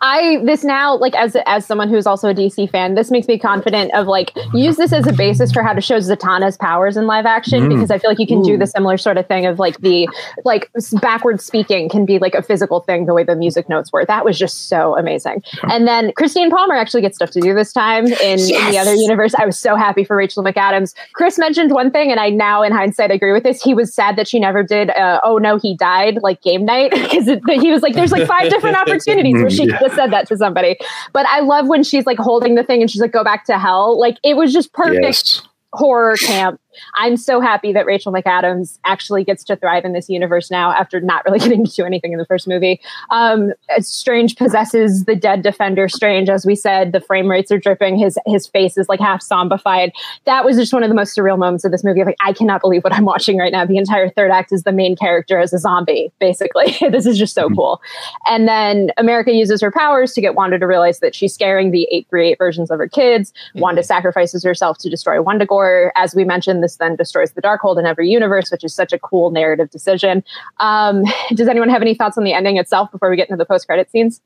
[0.00, 3.38] I this now like as as someone who's also a DC fan, this makes me
[3.38, 7.06] confident of like use this as a basis for how to show Zatanna's powers in
[7.06, 7.68] live action Mm.
[7.68, 10.08] because I feel like you can do the similar sort of thing of like the
[10.44, 10.70] like
[11.00, 14.04] backward speaking can be like a physical thing the way the music notes were.
[14.04, 15.42] That was just so amazing.
[15.70, 18.94] And then Christine Palmer actually gets stuff to do this time in, in the other
[18.94, 19.34] universe.
[19.38, 20.94] I was so happy for Rachel McAdams.
[21.12, 23.62] Chris mentioned one thing, and I now in hindsight agree with this.
[23.62, 24.90] He was sad that she never did.
[24.90, 27.26] Uh, oh no, he died like game night because
[27.60, 29.78] he was like, there's like five different opportunities where she Yeah.
[29.78, 30.76] could said that to somebody.
[31.12, 33.58] But I love when she's like holding the thing and she's like, go back to
[33.58, 33.98] hell.
[33.98, 35.42] Like it was just perfect Yes.
[35.72, 36.60] horror camp.
[36.94, 41.00] I'm so happy that Rachel McAdams actually gets to thrive in this universe now after
[41.00, 42.80] not really getting to do anything in the first movie.
[43.10, 45.88] Um, Strange possesses the dead defender.
[45.88, 47.98] Strange, as we said, the frame rates are dripping.
[47.98, 49.92] His his face is like half zombified.
[50.24, 52.04] That was just one of the most surreal moments of this movie.
[52.04, 53.64] Like I cannot believe what I'm watching right now.
[53.64, 56.12] The entire third act is the main character as a zombie.
[56.18, 57.80] Basically, this is just so cool.
[58.28, 61.84] And then America uses her powers to get Wanda to realize that she's scaring the
[61.90, 63.32] 838 versions of her kids.
[63.54, 65.90] Wanda sacrifices herself to destroy Wundagore.
[65.96, 68.98] As we mentioned, this then destroys the Darkhold in every universe, which is such a
[68.98, 70.24] cool narrative decision.
[70.58, 71.04] Um,
[71.34, 73.90] does anyone have any thoughts on the ending itself before we get into the post-credit
[73.90, 74.20] scenes?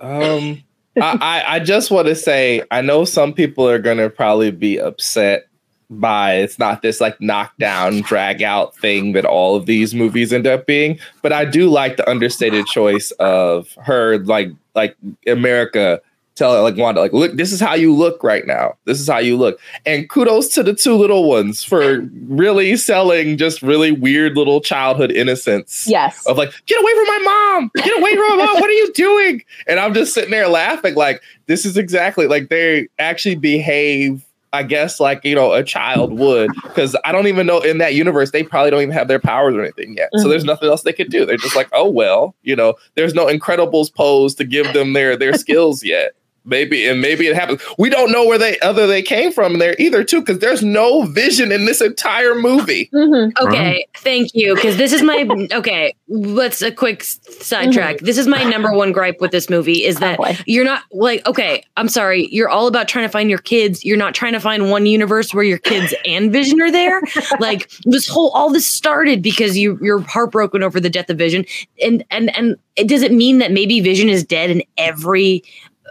[0.00, 0.62] Um,
[0.96, 4.78] I, I I just want to say I know some people are gonna probably be
[4.78, 5.46] upset
[5.90, 10.46] by it's not this like knockdown drag out thing that all of these movies end
[10.46, 16.00] up being, but I do like the understated choice of her like like America
[16.34, 18.74] tell like Wanda, like, look, this is how you look right now.
[18.84, 19.60] This is how you look.
[19.86, 25.10] And kudos to the two little ones for really selling just really weird little childhood
[25.10, 25.86] innocence.
[25.86, 26.26] Yes.
[26.26, 27.70] Of like, get away from my mom.
[27.76, 28.54] Get away from my mom.
[28.54, 29.44] What are you doing?
[29.66, 34.24] And I'm just sitting there laughing, like, this is exactly like they actually behave.
[34.52, 37.94] I guess like you know a child would because I don't even know in that
[37.94, 40.10] universe they probably don't even have their powers or anything yet.
[40.16, 40.48] So there's mm-hmm.
[40.48, 41.24] nothing else they could do.
[41.24, 45.16] They're just like, oh well, you know, there's no Incredibles pose to give them their
[45.16, 46.14] their skills yet.
[46.44, 47.60] Maybe and maybe it happens.
[47.78, 51.02] We don't know where they other they came from there either too because there's no
[51.02, 52.88] vision in this entire movie.
[52.94, 53.32] Mhm.
[53.40, 54.54] Okay, thank you.
[54.54, 55.94] Because this is my okay.
[56.08, 57.98] Let's a quick s- sidetrack.
[57.98, 61.26] This is my number one gripe with this movie is that Oh, you're not like
[61.26, 61.62] okay.
[61.76, 62.26] I'm sorry.
[62.32, 63.84] You're all about trying to find your kids.
[63.84, 67.00] You're not trying to find one universe where your kids and Vision are there.
[67.38, 71.44] like this whole all this started because you you're heartbroken over the death of Vision,
[71.82, 72.56] and and and
[72.88, 75.42] does it mean that maybe Vision is dead in every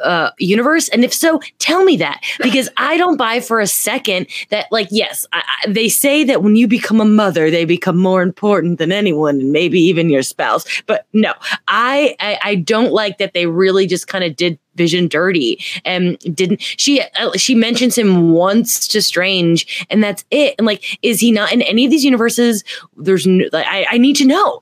[0.03, 4.27] uh universe and if so tell me that because i don't buy for a second
[4.49, 7.97] that like yes I, I, they say that when you become a mother they become
[7.97, 11.33] more important than anyone and maybe even your spouse but no
[11.67, 16.17] i i, I don't like that they really just kind of did vision dirty and
[16.33, 21.19] didn't she uh, she mentions him once to strange and that's it and like is
[21.19, 22.63] he not in any of these universes
[22.95, 24.61] there's no, like, I, I need to know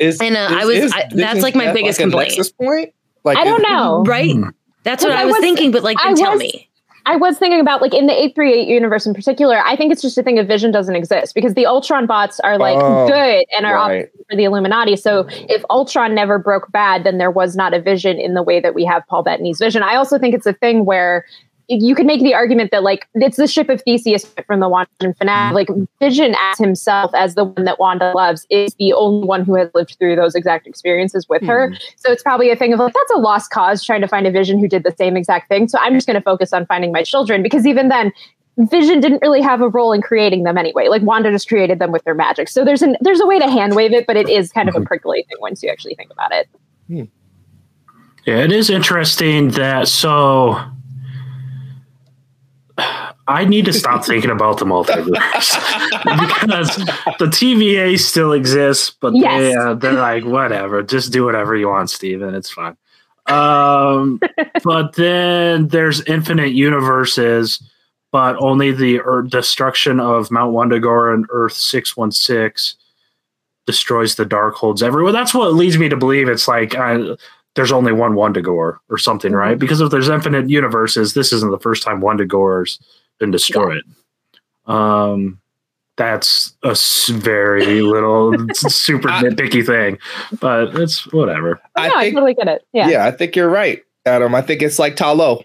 [0.00, 2.30] Is And, uh, I was- is I- that's, like, my biggest a complaint.
[2.30, 2.92] Nexus point?
[3.24, 4.02] Like I don't know.
[4.04, 4.48] right Hmm.
[4.84, 6.68] That's what Because i I was was- thinking but like I then tell was- me
[7.04, 10.16] I was thinking about like in the 838 universe in particular, I think it's just
[10.18, 13.66] a thing of vision doesn't exist because the Ultron bots are like Oh, good and
[13.66, 14.08] are right.
[14.30, 14.94] for the Illuminati.
[14.94, 18.60] So if Ultron never broke bad, then there was not a vision in the way
[18.60, 19.82] that we have Paul Bettany's vision.
[19.82, 21.26] I also think it's a thing where
[21.68, 25.14] you can make the argument that like it's the ship of Theseus from the Wanda
[25.18, 25.54] finale.
[25.54, 25.68] Like
[26.00, 29.70] Vision as himself, as the one that Wanda loves, is the only one who has
[29.74, 31.68] lived through those exact experiences with her.
[31.68, 31.74] Hmm.
[31.96, 34.30] So it's probably a thing of like, that's a lost cause trying to find a
[34.30, 35.68] vision who did the same exact thing.
[35.68, 38.12] So I'm just going to focus on finding my children because even then,
[38.58, 40.88] Vision didn't really have a role in creating them anyway.
[40.88, 42.50] Like Wanda just created them with their magic.
[42.50, 44.74] So there's an there's a way to hand wave it, but it is kind of
[44.74, 44.84] a hmm.
[44.84, 46.48] prickly thing once you actually think about it.
[46.86, 47.04] Hmm.
[48.26, 50.62] Yeah, it is interesting that so
[53.28, 55.06] I need to stop thinking about the multiverse
[56.04, 56.76] because
[57.18, 61.90] the TVA still exists, but they, uh, they're like, whatever, just do whatever you want,
[61.90, 62.34] Steven.
[62.34, 62.76] It's fine.
[63.26, 64.20] Um,
[64.64, 67.62] but then there's infinite universes,
[68.10, 72.78] but only the er- destruction of Mount Wundagore and Earth 616
[73.66, 75.12] destroys the Darkholds everywhere.
[75.12, 77.16] That's what leads me to believe it's like uh,
[77.54, 79.58] there's only one Wundagore or something, right?
[79.58, 82.78] Because if there's infinite universes, this isn't the first time Wundagore's
[83.18, 83.82] been destroyed.
[84.66, 85.38] Um,
[85.96, 86.74] that's a
[87.12, 89.98] very little, super I- nitpicky thing,
[90.40, 91.60] but it's whatever.
[91.76, 92.66] I no, I totally get it.
[92.72, 92.88] Yeah.
[92.88, 93.06] yeah.
[93.06, 94.34] I think you're right, Adam.
[94.34, 95.44] I think it's like Ta Lo.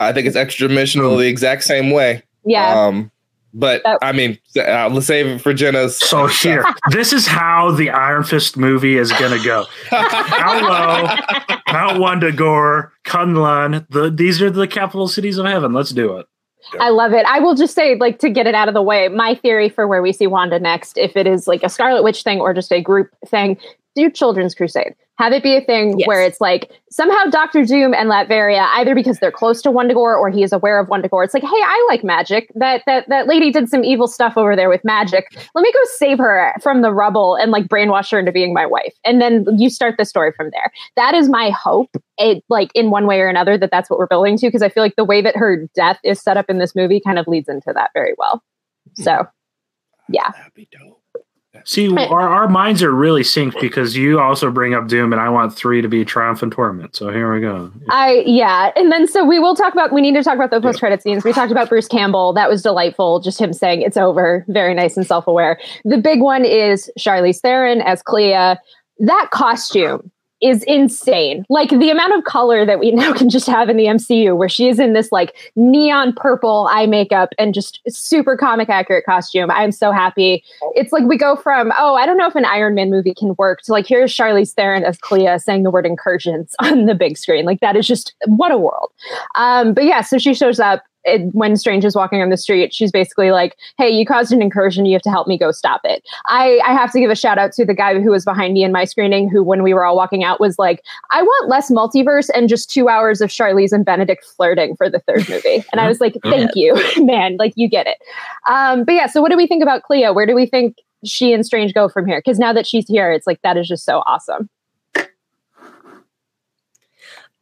[0.00, 2.22] I think it's extra dimensional the exact same way.
[2.44, 2.86] Yeah.
[2.86, 3.10] Um,
[3.54, 5.96] but That- I mean, uh, let's save it for Jenna's.
[5.96, 9.64] So here, this is how the Iron Fist movie is gonna go.
[9.88, 11.04] Hello,
[11.72, 13.86] Mount Wundagore, Kunlun.
[13.90, 15.72] The these are the capital cities of heaven.
[15.72, 16.26] Let's do it.
[16.80, 17.26] I love it.
[17.26, 19.86] I will just say, like, to get it out of the way, my theory for
[19.86, 22.72] where we see Wanda next, if it is like a Scarlet Witch thing or just
[22.72, 23.58] a group thing,
[23.94, 24.94] do Children's Crusade.
[25.16, 26.08] Have it be a thing Yes.
[26.08, 30.28] where it's like somehow Doctor Doom and Latveria, either because they're close to Wundagore or
[30.28, 31.24] he is aware of Wundagore.
[31.24, 32.50] It's like, hey, I like magic.
[32.56, 35.26] That that that lady did some evil stuff over there with magic.
[35.54, 38.66] Let me go save her from the rubble and like brainwash her into being my
[38.66, 38.92] wife.
[39.04, 40.72] And then you start the story from there.
[40.96, 41.90] That is my hope.
[42.18, 44.68] It like in one way or another that that's what we're building to because I
[44.68, 47.28] feel like the way that her death is set up in this movie kind of
[47.28, 48.42] leads into that very well.
[48.96, 49.02] Hmm.
[49.04, 49.26] So,
[50.08, 50.30] yeah.
[50.32, 51.00] That'd be dope.
[51.64, 55.30] See, our, our minds are really synced because you also bring up Doom, and I
[55.30, 56.94] want three to be Triumph and Torment.
[56.94, 57.72] So here we go.
[57.88, 59.92] I yeah, and then so we will talk about.
[59.92, 61.24] We need to talk about the post credit scenes.
[61.24, 62.34] We talked about Bruce Campbell.
[62.34, 63.20] That was delightful.
[63.20, 64.44] Just him saying it's over.
[64.48, 65.58] Very nice and self aware.
[65.84, 68.56] The big one is Charlize Theron as Clea.
[68.98, 70.10] That costume
[70.44, 71.44] is insane.
[71.48, 74.48] Like the amount of color that we now can just have in the MCU, where
[74.48, 79.50] she is in this like neon purple eye makeup and just super comic accurate costume.
[79.50, 80.44] I'm so happy.
[80.74, 83.34] It's like we go from oh, I don't know if an Iron Man movie can
[83.38, 87.16] work to like here's Charlize Theron as Clea saying the word incursions on the big
[87.16, 87.44] screen.
[87.44, 88.92] Like that is just what a world.
[89.36, 92.72] Um, but yeah, so she shows up it, when Strange is walking on the street.
[92.74, 94.86] She's basically like, "Hey, you caused an incursion.
[94.86, 97.38] You have to help me go stop it." I I have to give a shout
[97.38, 99.84] out to the guy who was behind me in my screening, who when we were
[99.84, 103.72] all walking out was like, "I want less multiverse and just two hours of Charlize
[103.72, 106.74] and Benedict flirting for the third movie." And I was like, "Thank you,
[107.04, 107.36] man.
[107.38, 107.98] Like you get it."
[108.48, 110.10] Um, but yeah, so what do we think about Clea?
[110.10, 112.18] Where do we think she and Strange go from here?
[112.24, 114.48] Because now that she's here, it's like that is just so awesome.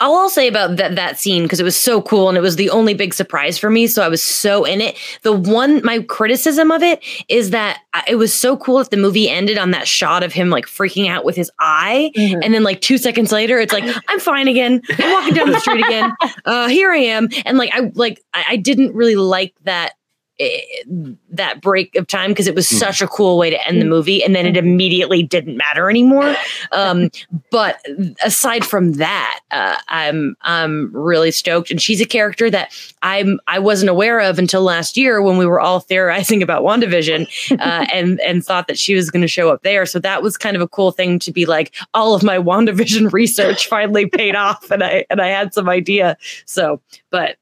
[0.03, 2.57] All I'll say about that that scene because it was so cool and it was
[2.57, 3.87] the only big surprise for me.
[3.87, 4.97] So I was so in it.
[5.23, 9.29] The one my criticism of it is that it was so cool if the movie
[9.29, 12.41] ended on that shot of him like freaking out with his eye, mm-hmm.
[12.43, 14.83] and then like two seconds later, it's like I'm fine again.
[14.99, 16.13] I'm walking down the street again.
[16.45, 19.93] Uh, here I am, and like I like I, I didn't really like that
[21.31, 22.79] that break of time because it was mm.
[22.79, 26.35] such a cool way to end the movie and then it immediately didn't matter anymore.
[26.73, 27.11] Um,
[27.51, 27.81] but
[28.25, 33.59] aside from that uh, i'm i'm really stoked and she's a character that i'm i
[33.59, 37.27] wasn't aware of until last year when we were all theorizing about wandavision
[37.59, 39.87] uh, and and thought that she was going to show up there.
[39.87, 43.13] So that was kind of a cool thing to be like all of my wandavision
[43.13, 46.17] research finally paid off and i and i had some idea.
[46.47, 46.81] So
[47.11, 47.37] but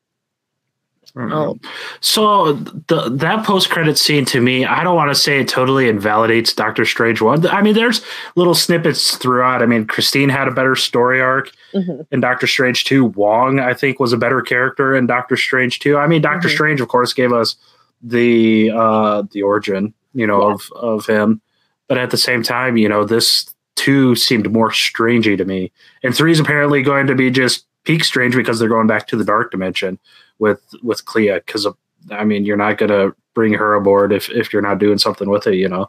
[1.17, 1.59] Oh.
[2.01, 5.89] So the that post credit scene to me, I don't want to say it totally
[5.89, 7.47] invalidates Doctor Strange one.
[7.49, 8.05] I mean, there's
[8.37, 9.63] little snippets throughout.
[9.63, 12.03] I mean, Christine had a better story arc mm-hmm.
[12.13, 13.07] in Doctor Strange two.
[13.07, 15.97] Wong, I think, was a better character in Doctor Strange two.
[15.97, 16.55] I mean, Doctor mm-hmm.
[16.55, 17.57] Strange, of course, gave us
[18.03, 20.55] the uh the origin, you know, yeah.
[20.55, 21.41] of of him.
[21.89, 25.73] But at the same time, you know, this two seemed more strangey to me,
[26.05, 29.17] and three is apparently going to be just peak strange because they're going back to
[29.17, 29.99] the dark dimension
[30.41, 31.67] with with Clea because
[32.11, 35.47] I mean you're not gonna bring her aboard if if you're not doing something with
[35.47, 35.89] it, you know.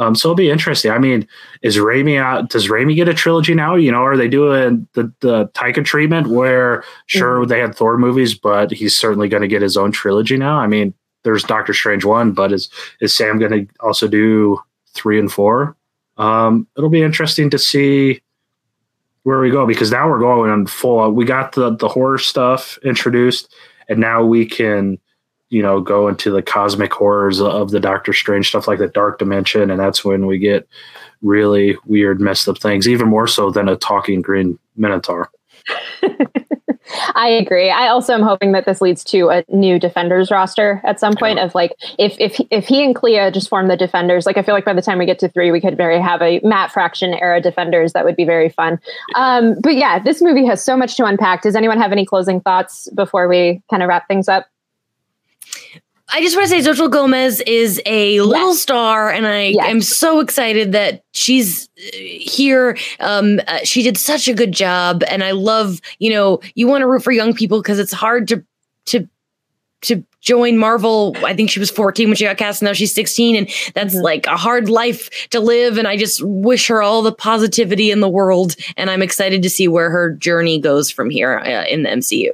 [0.00, 0.90] Um, so it'll be interesting.
[0.90, 1.28] I mean,
[1.60, 2.48] is Raimi out?
[2.48, 3.74] Does Raimi get a trilogy now?
[3.74, 7.48] You know, are they doing the the Taika treatment where sure mm-hmm.
[7.50, 10.58] they had Thor movies, but he's certainly going to get his own trilogy now?
[10.58, 12.70] I mean, there's Doctor Strange one, but is
[13.02, 14.58] is Sam going to also do
[14.94, 15.76] three and four?
[16.16, 18.22] Um, it'll be interesting to see
[19.24, 21.10] where we go because now we're going on full.
[21.10, 23.54] We got the the horror stuff introduced,
[23.90, 24.98] and now we can
[25.50, 29.18] you know go into the cosmic horrors of the doctor strange stuff like the dark
[29.18, 29.70] dimension.
[29.70, 30.66] And that's when we get
[31.20, 35.30] really weird messed up things even more so than a talking green minotaur
[37.14, 37.70] I agree.
[37.70, 41.38] I also am hoping that this leads to a new defenders roster at some point.
[41.38, 44.54] Of like, if if if he and Clea just form the defenders, like I feel
[44.54, 47.14] like by the time we get to three, we could very have a Matt Fraction
[47.14, 47.92] era defenders.
[47.92, 48.78] That would be very fun.
[49.14, 51.42] Um, but yeah, this movie has so much to unpack.
[51.42, 54.46] Does anyone have any closing thoughts before we kind of wrap things up?
[56.12, 58.24] I just want to say Xochitl Gomez is a yes.
[58.24, 59.68] little star, and I yes.
[59.68, 62.76] am so excited that she's uh, here.
[62.98, 65.80] Um, uh, she did such a good job, and I love.
[65.98, 68.44] You know, you want to root for young people because it's hard to
[68.86, 69.08] to
[69.82, 71.16] to join Marvel.
[71.24, 72.62] I think she was 14 when she got cast.
[72.62, 74.04] Now she's 16, and that's mm-hmm.
[74.04, 75.78] like a hard life to live.
[75.78, 78.56] And I just wish her all the positivity in the world.
[78.76, 82.30] And I'm excited to see where her journey goes from here uh, in the MCU.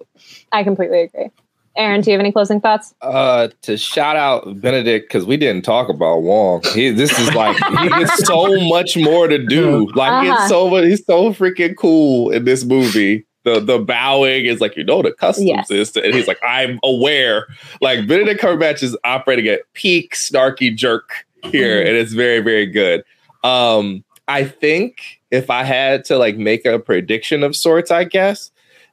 [0.52, 1.30] I completely agree.
[1.76, 2.94] Aaron, do you have any closing thoughts?
[3.02, 6.62] Uh, to shout out Benedict because we didn't talk about Wong.
[6.74, 9.90] He, this is like he gets so much more to do.
[9.94, 10.36] Like uh-huh.
[10.38, 13.26] it's so he's so freaking cool in this movie.
[13.44, 15.70] The the bowing is like you know the customs yes.
[15.70, 17.46] is, and he's like I'm aware.
[17.80, 21.88] Like Benedict Cumberbatch is operating at peak snarky jerk here, mm-hmm.
[21.88, 23.04] and it's very very good.
[23.44, 28.50] Um, I think if I had to like make a prediction of sorts, I guess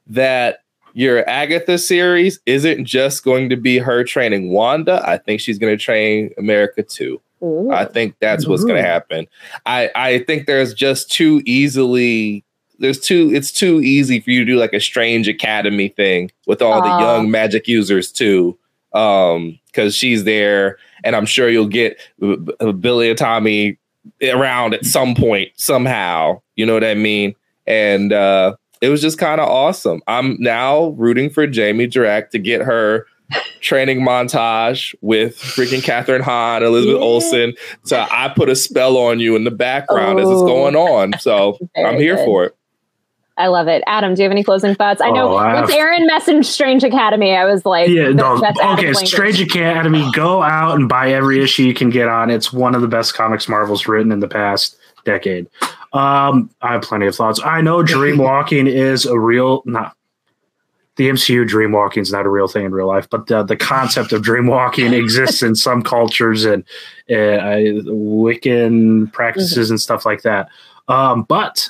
[0.08, 0.63] that
[0.94, 5.02] your Agatha series isn't just going to be her training Wanda.
[5.06, 7.20] I think she's going to train America too.
[7.44, 7.72] Ooh.
[7.72, 9.28] I think that's what's going to happen.
[9.66, 12.46] I I think there's just too easily
[12.80, 16.62] there's too it's too easy for you to do like a strange academy thing with
[16.62, 16.82] all uh.
[16.82, 18.58] the young magic users too.
[18.94, 21.98] Um cuz she's there and I'm sure you'll get
[22.80, 23.78] Billy and Tommy
[24.22, 26.42] around at some point somehow.
[26.56, 27.36] You know what I mean?
[27.68, 30.02] And uh it was just kind of awesome.
[30.08, 33.08] I'm now rooting for Jamie Jirak to get her
[33.62, 37.02] training montage with freaking Kathryn Hahn, Elizabeth yeah.
[37.02, 37.54] Olsen.
[37.84, 40.24] So I put a spell on you in the background oh.
[40.24, 40.46] as it's oh.
[40.46, 41.14] going on.
[41.24, 42.26] So I'm here good.
[42.26, 42.58] for it.
[43.38, 43.82] I love it.
[43.88, 45.00] Adam, do you have any closing thoughts?
[45.00, 45.80] I oh, know oh, I once have...
[45.80, 50.90] Aaron messaged Strange Academy, I was like, yeah, no, okay, Strange Academy, go out and
[50.90, 52.30] buy every issue you can get on.
[52.30, 55.48] It's one of the best comics Marvel's written in the past decade.
[55.94, 57.40] Um, I have plenty of thoughts.
[57.44, 59.96] I know dream walking is a real not
[60.96, 63.56] the MCU dream walking is not a real thing in real life, but the, the
[63.56, 66.64] concept of dream walking exists in some cultures and
[67.10, 70.50] uh, Wiccan practices and stuff like that.
[70.88, 71.70] Um, but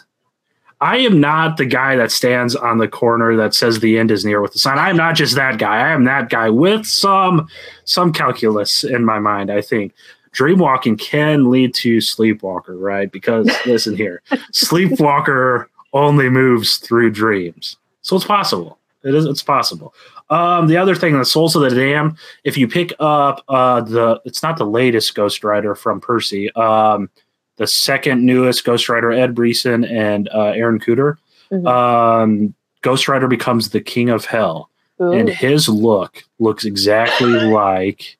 [0.82, 4.26] I am not the guy that stands on the corner that says the end is
[4.26, 4.78] near with the sign.
[4.78, 5.78] I am not just that guy.
[5.78, 7.48] I am that guy with some
[7.86, 9.50] some calculus in my mind.
[9.50, 9.94] I think
[10.34, 13.12] dreamwalking can lead to sleepwalker, right?
[13.12, 14.22] Because listen here,
[14.52, 18.80] sleepwalker only moves through dreams, so it's possible.
[19.04, 19.26] It is.
[19.26, 19.94] It's possible.
[20.30, 22.18] Um, the other thing, the Souls of the Damned.
[22.44, 26.52] If you pick up uh, the, it's not the latest Ghost Rider from Percy.
[26.54, 27.10] Um,
[27.58, 31.18] the second newest Ghost Rider, Ed Brisson and uh, Aaron Kuder.
[31.52, 31.68] Mm-hmm.
[31.68, 34.70] Um, Ghost Rider becomes the king of hell,
[35.02, 35.12] Ooh.
[35.12, 38.18] and his look looks exactly like.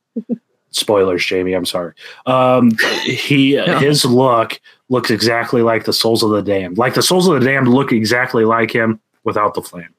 [0.74, 1.54] Spoilers, Jamie.
[1.54, 1.94] I'm sorry.
[2.26, 2.72] Um,
[3.04, 4.60] he his look
[4.90, 6.78] looks exactly like the Souls of the Damned.
[6.78, 9.90] Like the Souls of the Damned look exactly like him without the flame.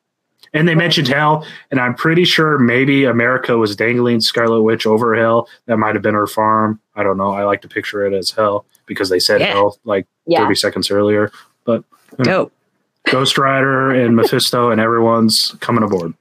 [0.52, 5.16] And they mentioned hell, and I'm pretty sure maybe America was dangling Scarlet Witch over
[5.16, 5.48] hell.
[5.66, 6.80] That might have been her farm.
[6.94, 7.32] I don't know.
[7.32, 9.48] I like to picture it as hell because they said Yeah.
[9.52, 10.38] hell like yeah.
[10.44, 11.32] 30 seconds earlier.
[11.64, 11.82] But
[12.22, 12.52] Dope.
[13.10, 16.14] Ghost Rider and Mephisto and everyone's coming aboard.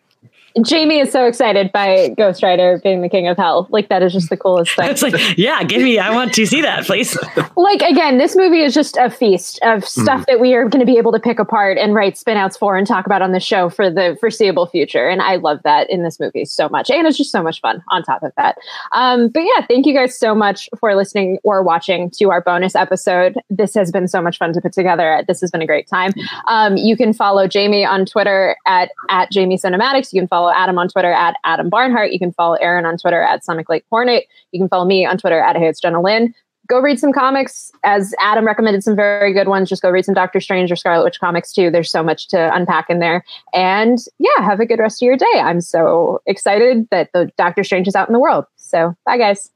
[0.62, 3.68] Jamie is so excited by Ghost Rider being the king of hell.
[3.72, 4.88] Like that is just the coolest thing.
[4.90, 5.98] It's like, yeah, give me.
[5.98, 7.18] I want to see that, please.
[7.56, 10.26] like again, this movie is just a feast of stuff Mhm.
[10.28, 12.86] that we are going to be able to pick apart and write spinouts for and
[12.86, 15.08] talk about on the show for the foreseeable future.
[15.10, 17.84] And I love that in this movie so much, and it's just so much fun.
[17.90, 18.58] On top of that,
[18.92, 22.76] um, but yeah, thank you guys so much for listening or watching to our bonus
[22.76, 23.36] episode.
[23.50, 25.24] This has been so much fun to put together.
[25.28, 26.12] This has been a great time.
[26.48, 30.14] Um, you can follow Jamie on Twitter at at Jamie Cinematics.
[30.14, 32.12] You can follow Adam on Twitter at Adam Barnhardt.
[32.12, 34.26] You can follow Aaron on Twitter at Sonic Lake Hornet.
[34.52, 36.34] You can follow me on Twitter at Hey It's Jenna Lynn.
[36.68, 37.72] Go read some comics.
[37.84, 39.70] As Adam recommended some very good ones.
[39.70, 41.70] Just go read some Doctor Strange or Scarlet Witch comics too.
[41.70, 43.24] There's so much to unpack in there.
[43.54, 45.40] And yeah, have a good rest of your day.
[45.42, 48.46] I'm so excited that the Doctor Strange is out in the world.
[48.58, 49.50] So bye guys.